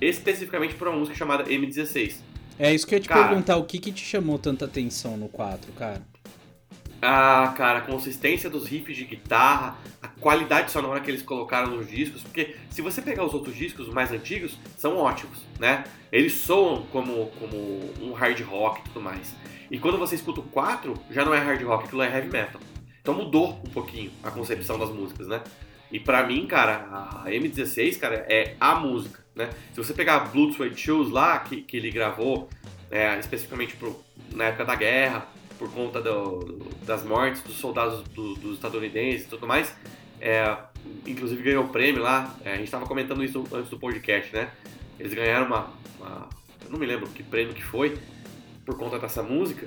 Especificamente 0.00 0.74
por 0.74 0.88
uma 0.88 0.96
música 0.98 1.16
chamada 1.16 1.44
M16. 1.44 2.16
É 2.58 2.72
isso 2.72 2.86
que 2.86 2.94
eu 2.94 2.98
ia 2.98 3.02
te 3.02 3.08
Cara. 3.08 3.28
perguntar, 3.28 3.56
o 3.56 3.64
que 3.64 3.78
que 3.78 3.92
te 3.92 4.04
chamou 4.04 4.38
tanta 4.38 4.64
atenção 4.64 5.16
no 5.16 5.28
4, 5.28 5.72
cara? 5.72 6.02
Ah, 7.02 7.52
cara, 7.56 7.80
a 7.80 7.82
consistência 7.82 8.48
dos 8.48 8.66
riffs 8.66 8.96
de 8.96 9.04
guitarra, 9.04 9.76
a 10.00 10.08
qualidade 10.08 10.70
sonora 10.70 11.00
que 11.00 11.10
eles 11.10 11.22
colocaram 11.22 11.72
nos 11.72 11.86
discos, 11.86 12.22
porque 12.22 12.56
se 12.70 12.80
você 12.80 13.02
pegar 13.02 13.24
os 13.24 13.34
outros 13.34 13.54
discos, 13.54 13.88
os 13.88 13.92
mais 13.92 14.10
antigos, 14.10 14.58
são 14.78 14.96
ótimos, 14.96 15.38
né? 15.58 15.84
Eles 16.10 16.32
soam 16.32 16.86
como, 16.90 17.26
como 17.38 17.80
um 18.00 18.12
hard 18.12 18.40
rock 18.42 18.80
e 18.80 18.84
tudo 18.84 19.02
mais. 19.02 19.34
E 19.70 19.78
quando 19.78 19.98
você 19.98 20.14
escuta 20.14 20.40
o 20.40 20.44
4, 20.44 20.94
já 21.10 21.24
não 21.24 21.34
é 21.34 21.38
hard 21.38 21.62
rock, 21.62 21.84
aquilo 21.84 22.02
é 22.02 22.06
heavy 22.06 22.30
metal. 22.30 22.60
Então 23.02 23.12
mudou 23.12 23.60
um 23.66 23.70
pouquinho 23.70 24.10
a 24.22 24.30
concepção 24.30 24.78
das 24.78 24.88
músicas, 24.88 25.26
né? 25.26 25.42
E 25.92 26.00
pra 26.00 26.26
mim, 26.26 26.46
cara, 26.46 26.88
a 26.90 27.24
M16, 27.28 27.98
cara, 27.98 28.24
é 28.28 28.56
a 28.58 28.76
música, 28.76 29.23
né? 29.34 29.50
Se 29.72 29.76
você 29.76 29.92
pegar 29.92 30.20
Blood, 30.20 30.54
Sweat 30.54 30.80
Shoes 30.80 31.10
lá, 31.10 31.38
que, 31.40 31.62
que 31.62 31.76
ele 31.76 31.90
gravou 31.90 32.48
é, 32.90 33.18
especificamente 33.18 33.74
pro, 33.76 33.98
na 34.32 34.44
época 34.44 34.64
da 34.64 34.74
guerra, 34.76 35.26
por 35.58 35.70
conta 35.72 36.00
do- 36.00 36.66
das 36.84 37.02
mortes 37.04 37.42
dos 37.42 37.56
soldados 37.56 38.02
do- 38.08 38.34
dos 38.34 38.54
estadunidenses 38.54 39.26
e 39.26 39.28
tudo 39.28 39.46
mais, 39.46 39.74
é, 40.20 40.56
inclusive 41.06 41.42
ganhou 41.42 41.64
o 41.64 41.68
prêmio 41.68 42.02
lá, 42.02 42.34
é, 42.44 42.52
a 42.52 42.56
gente 42.56 42.66
estava 42.66 42.86
comentando 42.86 43.24
isso 43.24 43.44
antes 43.52 43.70
do 43.70 43.78
podcast, 43.78 44.32
né? 44.34 44.50
Eles 44.98 45.12
ganharam 45.14 45.46
uma, 45.46 45.70
uma- 45.98 46.28
Eu 46.64 46.70
não 46.70 46.78
me 46.78 46.86
lembro 46.86 47.08
que 47.08 47.22
prêmio 47.22 47.52
que 47.54 47.62
foi, 47.62 47.98
por 48.64 48.76
conta 48.78 48.98
dessa 48.98 49.22
música, 49.22 49.66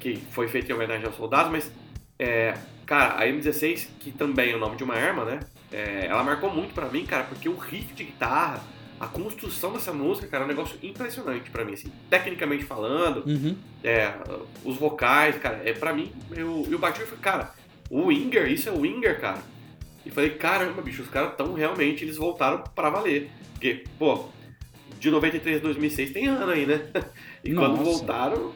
que 0.00 0.16
foi 0.30 0.46
feita 0.48 0.70
em 0.70 0.74
homenagem 0.74 1.06
aos 1.06 1.16
soldados, 1.16 1.50
mas, 1.50 1.72
é, 2.18 2.54
cara, 2.86 3.18
a 3.18 3.26
M16, 3.26 3.88
que 3.98 4.12
também 4.12 4.52
é 4.52 4.56
o 4.56 4.58
nome 4.58 4.76
de 4.76 4.84
uma 4.84 4.94
arma, 4.94 5.24
né? 5.24 5.40
É, 5.74 6.06
ela 6.08 6.22
marcou 6.22 6.50
muito 6.54 6.72
pra 6.72 6.88
mim, 6.88 7.04
cara, 7.04 7.24
porque 7.24 7.48
o 7.48 7.56
riff 7.56 7.92
de 7.94 8.04
guitarra, 8.04 8.62
a 9.00 9.08
construção 9.08 9.72
dessa 9.72 9.92
música, 9.92 10.28
cara, 10.28 10.44
é 10.44 10.46
um 10.46 10.48
negócio 10.48 10.78
impressionante 10.82 11.50
pra 11.50 11.64
mim, 11.64 11.72
assim, 11.72 11.90
tecnicamente 12.08 12.64
falando, 12.64 13.24
Uhum. 13.28 13.56
é, 13.82 14.14
os 14.64 14.76
vocais, 14.76 15.36
cara, 15.38 15.60
é 15.64 15.72
pra 15.72 15.92
mim, 15.92 16.12
eu, 16.30 16.64
eu 16.70 16.78
bati 16.78 17.02
e 17.02 17.04
falei, 17.04 17.20
cara, 17.20 17.52
o 17.90 18.06
Winger, 18.06 18.46
isso 18.50 18.68
é 18.68 18.72
o 18.72 18.80
Winger, 18.82 19.20
cara. 19.20 19.42
E 20.06 20.10
falei, 20.10 20.30
caramba, 20.30 20.80
bicho, 20.80 21.02
os 21.02 21.08
caras 21.08 21.34
tão 21.36 21.54
realmente, 21.54 22.04
eles 22.04 22.16
voltaram 22.18 22.62
pra 22.74 22.88
valer. 22.90 23.30
Porque, 23.54 23.84
pô, 23.98 24.26
de 25.00 25.10
93 25.10 25.56
a 25.58 25.60
2006 25.60 26.12
tem 26.12 26.26
ano 26.28 26.52
aí, 26.52 26.66
né? 26.66 26.88
E 27.42 27.52
quando 27.52 27.72
Nossa. 27.76 27.84
voltaram, 27.84 28.52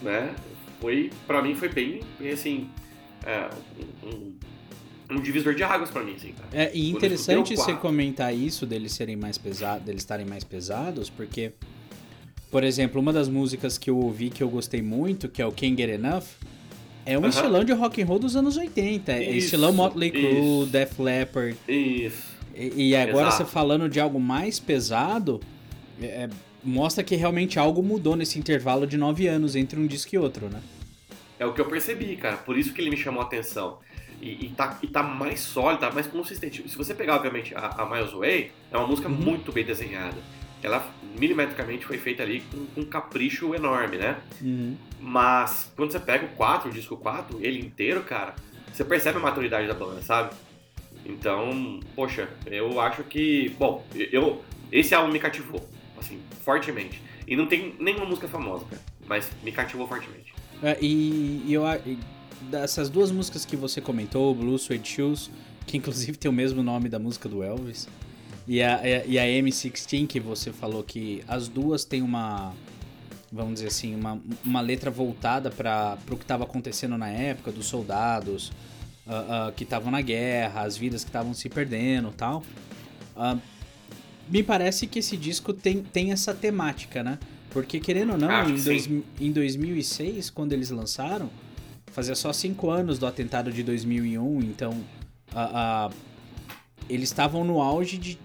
né, 0.00 0.34
foi, 0.80 1.10
pra 1.26 1.42
mim 1.42 1.54
foi 1.54 1.68
bem, 1.68 2.00
bem 2.18 2.30
assim, 2.30 2.70
é, 3.26 3.50
um, 4.02 4.34
um 5.16 5.20
divisor 5.20 5.54
de 5.54 5.62
águas 5.62 5.90
pra 5.90 6.02
mim, 6.02 6.14
assim, 6.16 6.32
cara. 6.32 6.48
É, 6.52 6.70
e 6.74 6.90
interessante 6.90 7.56
você 7.56 7.74
comentar 7.74 8.34
isso 8.34 8.66
deles 8.66 8.92
serem 8.92 9.16
mais 9.16 9.38
pesados, 9.38 9.84
deles 9.84 10.02
estarem 10.02 10.26
mais 10.26 10.44
pesados, 10.44 11.10
porque, 11.10 11.52
por 12.50 12.62
exemplo, 12.64 13.00
uma 13.00 13.12
das 13.12 13.28
músicas 13.28 13.76
que 13.78 13.90
eu 13.90 13.96
ouvi 13.98 14.30
que 14.30 14.42
eu 14.42 14.48
gostei 14.48 14.82
muito, 14.82 15.28
que 15.28 15.42
é 15.42 15.46
o 15.46 15.52
Can't 15.52 15.76
Get 15.76 15.90
Enough, 15.90 16.24
é 17.04 17.18
um 17.18 17.22
Aham. 17.22 17.28
estilão 17.28 17.64
de 17.64 17.72
rock 17.72 18.02
and 18.02 18.06
roll 18.06 18.18
dos 18.18 18.36
anos 18.36 18.56
80. 18.56 19.12
é 19.12 19.30
Isso, 19.30 19.46
estilão 19.46 19.72
Motley 19.72 20.10
Crue. 20.10 20.66
Def 20.66 20.98
Leppard. 20.98 21.56
Isso. 21.66 22.38
E, 22.54 22.90
e 22.90 22.96
agora 22.96 23.28
Exato. 23.28 23.44
você 23.44 23.50
falando 23.50 23.88
de 23.88 23.98
algo 23.98 24.20
mais 24.20 24.60
pesado, 24.60 25.40
é, 26.00 26.06
é, 26.06 26.28
mostra 26.62 27.02
que 27.02 27.16
realmente 27.16 27.58
algo 27.58 27.82
mudou 27.82 28.16
nesse 28.16 28.38
intervalo 28.38 28.86
de 28.86 28.96
nove 28.96 29.26
anos 29.26 29.56
entre 29.56 29.80
um 29.80 29.86
disco 29.86 30.14
e 30.14 30.18
outro, 30.18 30.48
né? 30.48 30.60
É 31.38 31.46
o 31.46 31.54
que 31.54 31.60
eu 31.60 31.66
percebi, 31.66 32.16
cara. 32.16 32.36
Por 32.36 32.58
isso 32.58 32.72
que 32.74 32.80
ele 32.82 32.90
me 32.90 32.96
chamou 32.98 33.22
a 33.22 33.24
atenção. 33.24 33.78
E, 34.20 34.46
e, 34.46 34.48
tá, 34.50 34.78
e 34.82 34.86
tá 34.86 35.02
mais 35.02 35.40
sólido, 35.40 35.80
tá 35.80 35.90
mais 35.90 36.06
consistente. 36.06 36.68
Se 36.68 36.76
você 36.76 36.94
pegar, 36.94 37.16
obviamente, 37.16 37.54
a, 37.54 37.68
a 37.68 37.86
Miles 37.86 38.12
Way, 38.12 38.52
é 38.70 38.76
uma 38.76 38.86
música 38.86 39.08
Uhum. 39.08 39.14
muito 39.14 39.50
bem 39.50 39.64
desenhada. 39.64 40.16
Ela 40.62 40.86
milimetricamente 41.18 41.86
foi 41.86 41.96
feita 41.96 42.22
ali 42.22 42.42
com, 42.52 42.66
com 42.66 42.80
um 42.82 42.84
capricho 42.84 43.54
enorme, 43.54 43.96
né? 43.96 44.18
Uhum. 44.42 44.76
Mas 45.00 45.72
quando 45.74 45.90
você 45.90 45.98
pega 45.98 46.26
o 46.26 46.28
4, 46.30 46.68
o 46.68 46.72
disco 46.72 46.96
4, 46.98 47.38
ele 47.40 47.60
inteiro, 47.60 48.02
cara, 48.02 48.34
você 48.70 48.84
percebe 48.84 49.16
a 49.16 49.20
maturidade 49.22 49.66
da 49.66 49.72
banda, 49.74 50.02
sabe? 50.02 50.34
Então, 51.06 51.80
poxa, 51.96 52.28
eu 52.46 52.78
acho 52.80 53.02
que. 53.04 53.48
Bom, 53.58 53.84
eu. 53.94 54.44
Esse 54.70 54.94
álbum 54.94 55.10
me 55.10 55.18
cativou, 55.18 55.66
assim, 55.98 56.20
fortemente. 56.44 57.02
E 57.26 57.34
não 57.34 57.46
tem 57.46 57.74
nenhuma 57.80 58.04
música 58.04 58.28
famosa, 58.28 58.64
cara, 58.66 58.82
mas 59.06 59.30
me 59.42 59.50
cativou 59.50 59.88
fortemente. 59.88 60.32
É, 60.62 60.76
e, 60.80 61.42
e 61.46 61.54
eu 61.54 61.64
e 61.86 61.98
dessas 62.42 62.88
duas 62.88 63.10
músicas 63.10 63.44
que 63.44 63.56
você 63.56 63.80
comentou, 63.80 64.34
Blue 64.34 64.58
Suede 64.58 64.88
Shoes, 64.88 65.30
que 65.66 65.76
inclusive 65.76 66.16
tem 66.16 66.30
o 66.30 66.34
mesmo 66.34 66.62
nome 66.62 66.88
da 66.88 66.98
música 66.98 67.28
do 67.28 67.42
Elvis, 67.42 67.88
e 68.46 68.62
a, 68.62 68.80
e 69.06 69.18
a 69.18 69.24
M16 69.24 70.06
que 70.06 70.18
você 70.18 70.52
falou 70.52 70.82
que 70.82 71.22
as 71.28 71.48
duas 71.48 71.84
têm 71.84 72.02
uma 72.02 72.52
vamos 73.32 73.54
dizer 73.54 73.68
assim, 73.68 73.94
uma, 73.94 74.20
uma 74.44 74.60
letra 74.60 74.90
voltada 74.90 75.50
para 75.50 75.96
o 76.10 76.16
que 76.16 76.24
estava 76.24 76.44
acontecendo 76.44 76.98
na 76.98 77.08
época, 77.08 77.52
dos 77.52 77.66
soldados 77.66 78.50
uh, 79.06 79.48
uh, 79.48 79.52
que 79.52 79.64
estavam 79.64 79.90
na 79.90 80.00
guerra, 80.00 80.62
as 80.62 80.76
vidas 80.76 81.04
que 81.04 81.10
estavam 81.10 81.32
se 81.32 81.48
perdendo 81.48 82.10
tal. 82.10 82.42
Uh, 83.16 83.40
me 84.28 84.42
parece 84.42 84.86
que 84.86 84.98
esse 84.98 85.16
disco 85.16 85.52
tem, 85.52 85.82
tem 85.82 86.12
essa 86.12 86.34
temática, 86.34 87.02
né? 87.02 87.18
Porque, 87.50 87.80
querendo 87.80 88.12
ou 88.12 88.18
não, 88.18 88.30
ah, 88.30 88.48
em, 88.48 88.62
dois, 88.62 88.88
em 89.20 89.32
2006, 89.32 90.30
quando 90.30 90.52
eles 90.52 90.70
lançaram, 90.70 91.28
fazia 91.92 92.14
só 92.14 92.32
cinco 92.32 92.70
anos 92.70 92.98
do 92.98 93.06
atentado 93.06 93.52
de 93.52 93.62
2001, 93.62 94.40
então 94.40 94.76
eles 96.88 97.08
estavam 97.08 97.44
no 97.44 97.60
auge 97.60 97.98
de, 97.98 98.18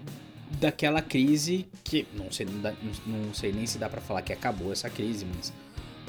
daquela 0.60 1.00
crise 1.00 1.68
que 1.84 2.06
não 2.14 2.30
sei, 2.30 2.46
não, 2.46 2.74
não 3.06 3.34
sei 3.34 3.52
nem 3.52 3.66
se 3.66 3.78
dá 3.78 3.88
para 3.88 4.00
falar 4.00 4.22
que 4.22 4.32
acabou 4.32 4.72
essa 4.72 4.90
crise, 4.90 5.24
mas 5.24 5.52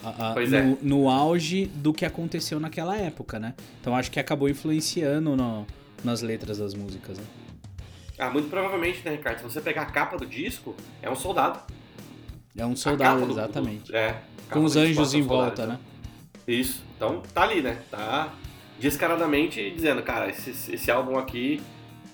uh, 0.03 0.49
no, 0.49 0.55
é. 0.55 0.77
no, 0.81 1.09
auge 1.09 1.65
do 1.67 1.93
que 1.93 2.05
aconteceu 2.05 2.59
naquela 2.59 2.97
época, 2.97 3.39
né? 3.39 3.53
Então 3.79 3.95
acho 3.95 4.09
que 4.09 4.19
acabou 4.19 4.49
influenciando 4.49 5.35
no, 5.35 5.67
nas 6.03 6.21
letras 6.21 6.57
das 6.57 6.73
músicas, 6.73 7.17
né? 7.17 7.25
Ah, 8.17 8.31
muito 8.31 8.49
provavelmente, 8.49 9.01
né, 9.05 9.11
Ricardo? 9.11 9.37
Se 9.37 9.43
você 9.43 9.61
pegar 9.61 9.83
a 9.83 9.85
capa 9.85 10.17
do 10.17 10.25
disco, 10.25 10.75
é 11.03 11.09
um 11.09 11.15
soldado. 11.15 11.59
É 12.55 12.65
um 12.65 12.75
soldado, 12.75 13.29
exatamente. 13.29 13.91
Do, 13.91 13.95
é. 13.95 14.19
Com 14.49 14.63
os 14.63 14.75
anjos 14.75 15.13
em 15.13 15.21
volta, 15.21 15.63
então. 15.63 15.73
né? 15.73 15.79
Isso. 16.47 16.87
Então 16.98 17.22
tá 17.34 17.44
ali, 17.44 17.62
né? 17.62 17.80
Tá 17.89 18.34
descaradamente 18.80 19.72
dizendo, 19.72 20.01
cara, 20.04 20.30
esse, 20.30 20.74
esse 20.74 20.92
álbum 20.92 21.18
aqui 21.18 21.62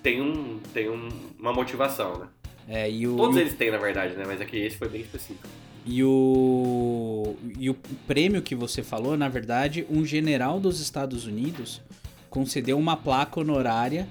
tem, 0.04 0.22
um, 0.22 0.60
tem 0.74 0.90
um, 0.90 1.10
uma 1.40 1.54
motivação, 1.54 2.20
né? 2.20 2.28
É, 2.68 2.92
e 2.92 3.08
o, 3.08 3.16
Todos 3.16 3.38
e 3.38 3.40
eles 3.40 3.56
têm, 3.56 3.72
na 3.72 3.78
verdade, 3.78 4.16
né? 4.16 4.24
Mas 4.28 4.40
aqui 4.40 4.58
esse 4.58 4.78
foi 4.78 4.90
bem 4.90 5.02
específico. 5.02 5.48
E 5.86 6.04
o, 6.04 7.36
e 7.58 7.70
o 7.70 7.74
prêmio 8.08 8.42
que 8.42 8.56
você 8.56 8.84
falou, 8.84 9.18
na 9.18 9.28
verdade, 9.28 9.86
um 9.90 10.06
general 10.06 10.60
dos 10.60 10.80
Estados 10.80 11.26
Unidos 11.26 11.82
concedeu 12.30 12.78
uma 12.78 12.96
placa 12.96 13.40
honorária 13.40 14.08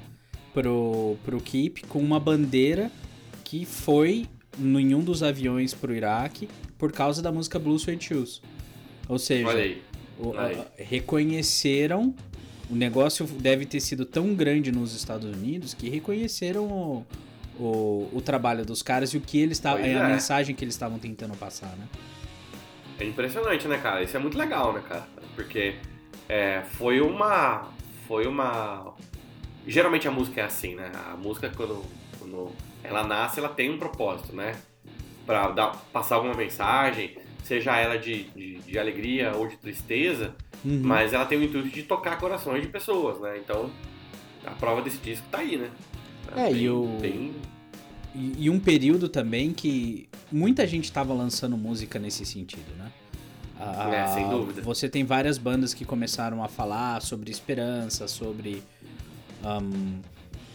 pro, 0.53 1.17
pro 1.25 1.41
Keep 1.41 1.87
com 1.87 1.99
uma 1.99 2.21
bandeira 2.21 2.91
que 3.45 3.65
foi 3.65 4.27
em 4.59 4.95
um 4.95 5.01
dos 5.01 5.23
aviões 5.23 5.73
pro 5.73 5.95
Iraque 5.95 6.49
por 6.77 6.93
causa 6.93 7.23
da 7.23 7.33
música 7.33 7.59
Blue 7.59 7.79
Suede 7.79 8.05
Shoes. 8.05 8.43
Ou 9.09 9.19
seja, 9.19 9.49
o, 10.23 10.35
a, 10.39 10.51
reconheceram 10.77 12.15
o 12.73 12.75
negócio 12.75 13.27
deve 13.27 13.67
ter 13.67 13.81
sido 13.81 14.07
tão 14.07 14.35
grande 14.35 14.73
nos 14.73 14.95
Estados 14.95 15.31
Unidos 15.31 15.75
que 15.75 15.91
reconheceram 15.91 16.65
o, 16.65 17.07
o, 17.59 18.11
o 18.15 18.23
trabalho 18.23 18.65
dos 18.65 18.83
caras 18.83 19.11
e 19.11 19.19
o 19.19 19.21
que 19.21 19.39
eles 19.39 19.59
estavam. 19.59 19.85
É. 19.85 19.95
a 19.95 20.09
mensagem 20.09 20.55
que 20.55 20.65
eles 20.65 20.75
estavam 20.75 20.99
tentando 20.99 21.37
passar, 21.37 21.77
né? 21.77 21.87
É 22.99 23.05
impressionante, 23.05 23.69
né, 23.69 23.77
cara? 23.77 24.03
Isso 24.03 24.17
é 24.17 24.21
muito 24.21 24.39
legal, 24.39 24.73
né, 24.73 24.83
cara? 24.89 25.07
Porque 25.35 25.75
é, 26.27 26.63
foi 26.63 27.03
uma. 27.03 27.69
Foi 28.09 28.27
uma. 28.27 28.95
Geralmente 29.67 30.09
a 30.09 30.11
música 30.11 30.41
é 30.41 30.45
assim, 30.45 30.75
né? 30.75 30.91
A 31.11 31.17
música, 31.17 31.53
quando, 31.55 31.85
quando 32.19 32.53
ela 32.83 33.05
nasce, 33.05 33.39
ela 33.39 33.51
tem 33.51 33.71
um 33.71 33.79
propósito, 33.79 34.35
né? 34.35 34.57
Pra 35.27 35.51
dar, 35.51 35.77
passar 35.93 36.15
alguma 36.15 36.35
mensagem, 36.35 37.19
seja 37.43 37.77
ela 37.77 37.99
de, 37.99 38.25
de, 38.25 38.59
de 38.59 38.79
alegria 38.79 39.33
ou 39.35 39.47
de 39.47 39.57
tristeza, 39.57 40.35
uhum. 40.65 40.81
mas 40.83 41.13
ela 41.13 41.25
tem 41.25 41.39
o 41.39 41.43
intuito 41.43 41.69
de 41.69 41.83
tocar 41.83 42.19
corações 42.19 42.63
de 42.63 42.69
pessoas, 42.69 43.21
né? 43.21 43.39
Então, 43.39 43.71
a 44.45 44.53
prova 44.53 44.83
desse 44.83 44.99
disco 44.99 45.27
tá 45.31 45.39
aí, 45.39 45.57
né? 45.57 45.71
É, 46.37 46.51
bem, 46.51 46.63
e 46.63 46.71
o. 46.71 46.99
Bem... 47.01 47.35
E, 48.15 48.45
e, 48.45 48.51
um 48.51 48.61
período 48.61 49.09
também 49.09 49.53
que 49.53 50.09
muita 50.31 50.67
gente 50.67 50.85
estava 50.85 51.15
lançando 51.15 51.57
música 51.57 51.99
nesse 51.99 52.27
sentido, 52.27 52.75
né? 52.77 52.93
é, 53.93 54.07
sem 54.09 54.29
dúvida. 54.29 54.61
Você 54.63 54.89
tem 54.89 55.05
várias 55.05 55.39
bandas 55.39 55.73
que 55.73 55.85
começaram 55.85 56.43
a 56.43 56.49
falar 56.49 57.01
sobre 57.03 57.31
esperança, 57.31 58.09
sobre. 58.09 58.63
Um, 59.45 60.01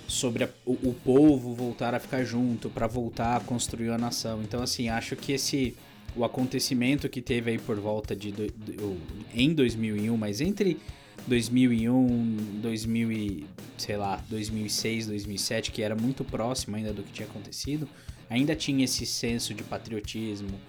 sobre 0.07 0.45
a, 0.45 0.49
o, 0.65 0.71
o, 0.71 0.93
povo 0.93 1.53
voltar 1.53 1.93
a 1.93 1.99
ficar 1.99 2.23
junto, 2.23 2.69
para 2.69 2.87
voltar 2.87 3.35
a 3.35 3.39
construir 3.41 3.89
a 3.89 3.97
nação. 3.97 4.41
Então, 4.41 4.63
assim, 4.63 4.87
acho 4.87 5.17
que 5.17 5.33
esse 5.33 5.75
o 6.15 6.23
acontecimento 6.23 7.07
que 7.07 7.21
teve 7.21 7.51
aí 7.51 7.57
por 7.57 7.79
volta 7.79 8.15
de, 8.15 8.31
do, 8.31 8.47
do, 8.47 8.97
em 9.33 9.53
2001, 9.53 10.15
mas 10.17 10.41
entre 10.41 10.79
2001, 11.27 12.59
2000 12.61 13.11
e, 13.11 13.45
sei 13.77 13.97
lá, 13.97 14.21
2006, 14.29 15.07
2007, 15.07 15.71
que 15.71 15.81
era 15.81 15.95
muito 15.95 16.23
próximo 16.23 16.75
ainda 16.75 16.93
do 16.93 17.03
que 17.03 17.11
tinha 17.11 17.27
acontecido, 17.27 17.87
ainda 18.29 18.55
tinha 18.55 18.83
esse 18.83 19.05
senso 19.05 19.53
de 19.53 19.63
patriotismo 19.63 20.59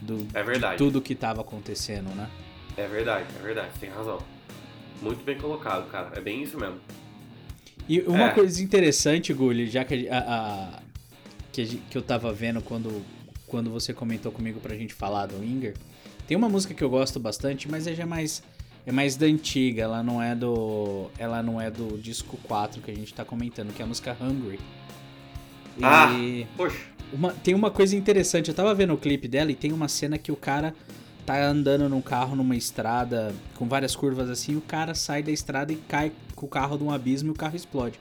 do 0.00 0.26
é 0.34 0.42
verdade. 0.42 0.72
de 0.74 0.78
tudo 0.78 1.00
que 1.00 1.12
estava 1.12 1.40
acontecendo, 1.40 2.14
né? 2.14 2.28
É 2.76 2.86
verdade, 2.86 3.26
é 3.38 3.42
verdade, 3.42 3.70
tem 3.80 3.90
razão. 3.90 4.18
Muito 5.02 5.24
bem 5.24 5.38
colocado, 5.38 5.88
cara. 5.90 6.12
É 6.16 6.20
bem 6.20 6.42
isso 6.42 6.58
mesmo. 6.58 6.80
E 7.88 8.00
uma 8.00 8.28
é. 8.28 8.34
coisa 8.34 8.62
interessante, 8.62 9.32
Gulli, 9.32 9.66
já 9.66 9.84
que, 9.84 10.08
a, 10.08 10.18
a, 10.18 10.82
que, 11.50 11.66
que 11.66 11.96
eu 11.96 12.02
tava 12.02 12.32
vendo 12.32 12.60
quando 12.60 13.02
quando 13.48 13.70
você 13.70 13.92
comentou 13.92 14.30
comigo 14.30 14.60
pra 14.60 14.76
gente 14.76 14.94
falar 14.94 15.26
do 15.26 15.42
Inger. 15.42 15.74
Tem 16.26 16.36
uma 16.36 16.48
música 16.48 16.74
que 16.74 16.84
eu 16.84 16.90
gosto 16.90 17.18
bastante, 17.18 17.68
mas 17.68 17.86
é 17.86 17.94
já 17.94 18.06
mais 18.06 18.42
é 18.86 18.92
mais 18.92 19.16
da 19.16 19.26
antiga, 19.26 19.82
ela 19.82 20.02
não 20.02 20.22
é 20.22 20.34
do 20.34 21.10
ela 21.18 21.42
não 21.42 21.60
é 21.60 21.70
do 21.70 21.98
disco 21.98 22.38
4 22.44 22.80
que 22.80 22.90
a 22.90 22.94
gente 22.94 23.12
tá 23.12 23.24
comentando, 23.24 23.72
que 23.74 23.82
é 23.82 23.84
a 23.84 23.88
música 23.88 24.16
Hungry. 24.20 24.60
E 25.76 25.82
ah, 25.82 26.08
poxa. 26.56 26.78
Uma, 27.12 27.32
tem 27.32 27.54
uma 27.54 27.70
coisa 27.70 27.96
interessante, 27.96 28.48
eu 28.48 28.54
tava 28.54 28.74
vendo 28.74 28.92
o 28.92 28.98
clipe 28.98 29.26
dela 29.26 29.50
e 29.50 29.54
tem 29.54 29.72
uma 29.72 29.88
cena 29.88 30.18
que 30.18 30.30
o 30.30 30.36
cara 30.36 30.74
tá 31.24 31.42
andando 31.42 31.88
num 31.88 32.00
carro 32.00 32.34
numa 32.34 32.56
estrada 32.56 33.34
com 33.54 33.68
várias 33.68 33.94
curvas 33.94 34.30
assim, 34.30 34.56
o 34.56 34.60
cara 34.60 34.94
sai 34.94 35.22
da 35.22 35.30
estrada 35.30 35.72
e 35.72 35.76
cai 35.76 36.12
com 36.34 36.46
o 36.46 36.48
carro 36.48 36.76
de 36.76 36.84
um 36.84 36.90
abismo 36.90 37.28
e 37.28 37.32
o 37.32 37.34
carro 37.34 37.56
explode. 37.56 37.98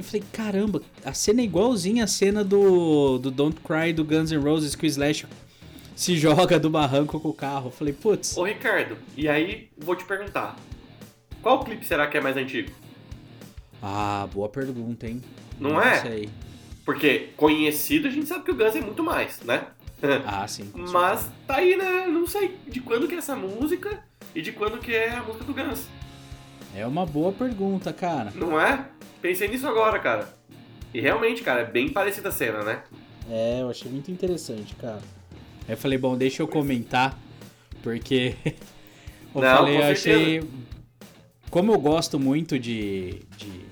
Eu 0.00 0.04
falei, 0.04 0.24
caramba, 0.32 0.80
a 1.04 1.12
cena 1.12 1.42
é 1.42 1.44
igualzinha 1.44 2.04
a 2.04 2.06
cena 2.06 2.42
do, 2.42 3.18
do 3.18 3.30
Don't 3.30 3.60
Cry 3.60 3.92
do 3.92 4.02
Guns 4.02 4.32
N' 4.32 4.38
Roses 4.42 4.74
que 4.74 4.86
o 4.86 4.88
Slash 4.88 5.26
se 5.94 6.16
joga 6.16 6.58
do 6.58 6.70
barranco 6.70 7.20
com 7.20 7.28
o 7.28 7.34
carro. 7.34 7.66
Eu 7.66 7.70
falei, 7.70 7.92
putz. 7.92 8.34
Ô 8.34 8.44
Ricardo, 8.44 8.96
e 9.14 9.28
aí 9.28 9.68
vou 9.76 9.94
te 9.94 10.06
perguntar: 10.06 10.56
qual 11.42 11.62
clipe 11.62 11.84
será 11.84 12.06
que 12.06 12.16
é 12.16 12.20
mais 12.22 12.34
antigo? 12.38 12.70
Ah, 13.82 14.26
boa 14.32 14.48
pergunta, 14.48 15.06
hein? 15.06 15.20
Não, 15.58 15.72
Não 15.72 15.82
é? 15.82 16.00
Sei. 16.00 16.30
Porque 16.82 17.28
conhecido 17.36 18.08
a 18.08 18.10
gente 18.10 18.24
sabe 18.26 18.44
que 18.44 18.52
o 18.52 18.56
Guns 18.56 18.74
é 18.74 18.80
muito 18.80 19.04
mais, 19.04 19.40
né? 19.42 19.66
Ah, 20.24 20.48
sim. 20.48 20.72
Mas 20.74 21.30
tá 21.46 21.56
aí, 21.56 21.76
né? 21.76 22.06
Não 22.06 22.26
sei 22.26 22.56
de 22.66 22.80
quando 22.80 23.06
que 23.06 23.14
é 23.14 23.18
essa 23.18 23.36
música 23.36 24.02
e 24.34 24.40
de 24.40 24.50
quando 24.50 24.78
que 24.78 24.94
é 24.94 25.10
a 25.10 25.22
música 25.22 25.44
do 25.44 25.52
Guns. 25.52 25.88
É 26.74 26.86
uma 26.86 27.04
boa 27.04 27.32
pergunta, 27.32 27.92
cara. 27.92 28.32
Não 28.34 28.58
é? 28.58 28.86
Pensei 29.20 29.48
nisso 29.48 29.66
agora, 29.68 29.98
cara. 29.98 30.34
E 30.92 31.00
realmente, 31.00 31.42
cara, 31.42 31.60
é 31.60 31.64
bem 31.64 31.88
parecida 31.88 32.28
a 32.30 32.32
cena, 32.32 32.62
né? 32.64 32.82
É, 33.28 33.60
eu 33.62 33.70
achei 33.70 33.90
muito 33.90 34.10
interessante, 34.10 34.74
cara. 34.76 35.00
Aí 35.68 35.74
eu 35.74 35.76
falei, 35.76 35.98
bom, 35.98 36.16
deixa 36.16 36.42
eu 36.42 36.48
comentar, 36.48 37.18
porque 37.82 38.34
eu 39.34 39.40
Não, 39.40 39.56
falei, 39.56 39.76
eu 39.76 39.82
achei. 39.84 40.42
Como 41.50 41.72
eu 41.72 41.78
gosto 41.80 42.18
muito 42.18 42.58
de, 42.58 43.22
de, 43.36 43.66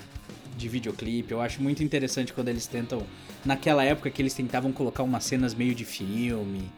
de 0.57 0.69
videoclipe, 0.69 1.33
eu 1.33 1.41
acho 1.41 1.63
muito 1.63 1.83
interessante 1.83 2.33
quando 2.33 2.49
eles 2.49 2.67
tentam. 2.67 3.03
Naquela 3.45 3.85
época 3.85 4.11
que 4.11 4.21
eles 4.21 4.35
tentavam 4.35 4.73
colocar 4.73 5.03
umas 5.03 5.25
cenas 5.25 5.55
meio 5.55 5.75
de 5.75 5.85
filme, 5.85 6.71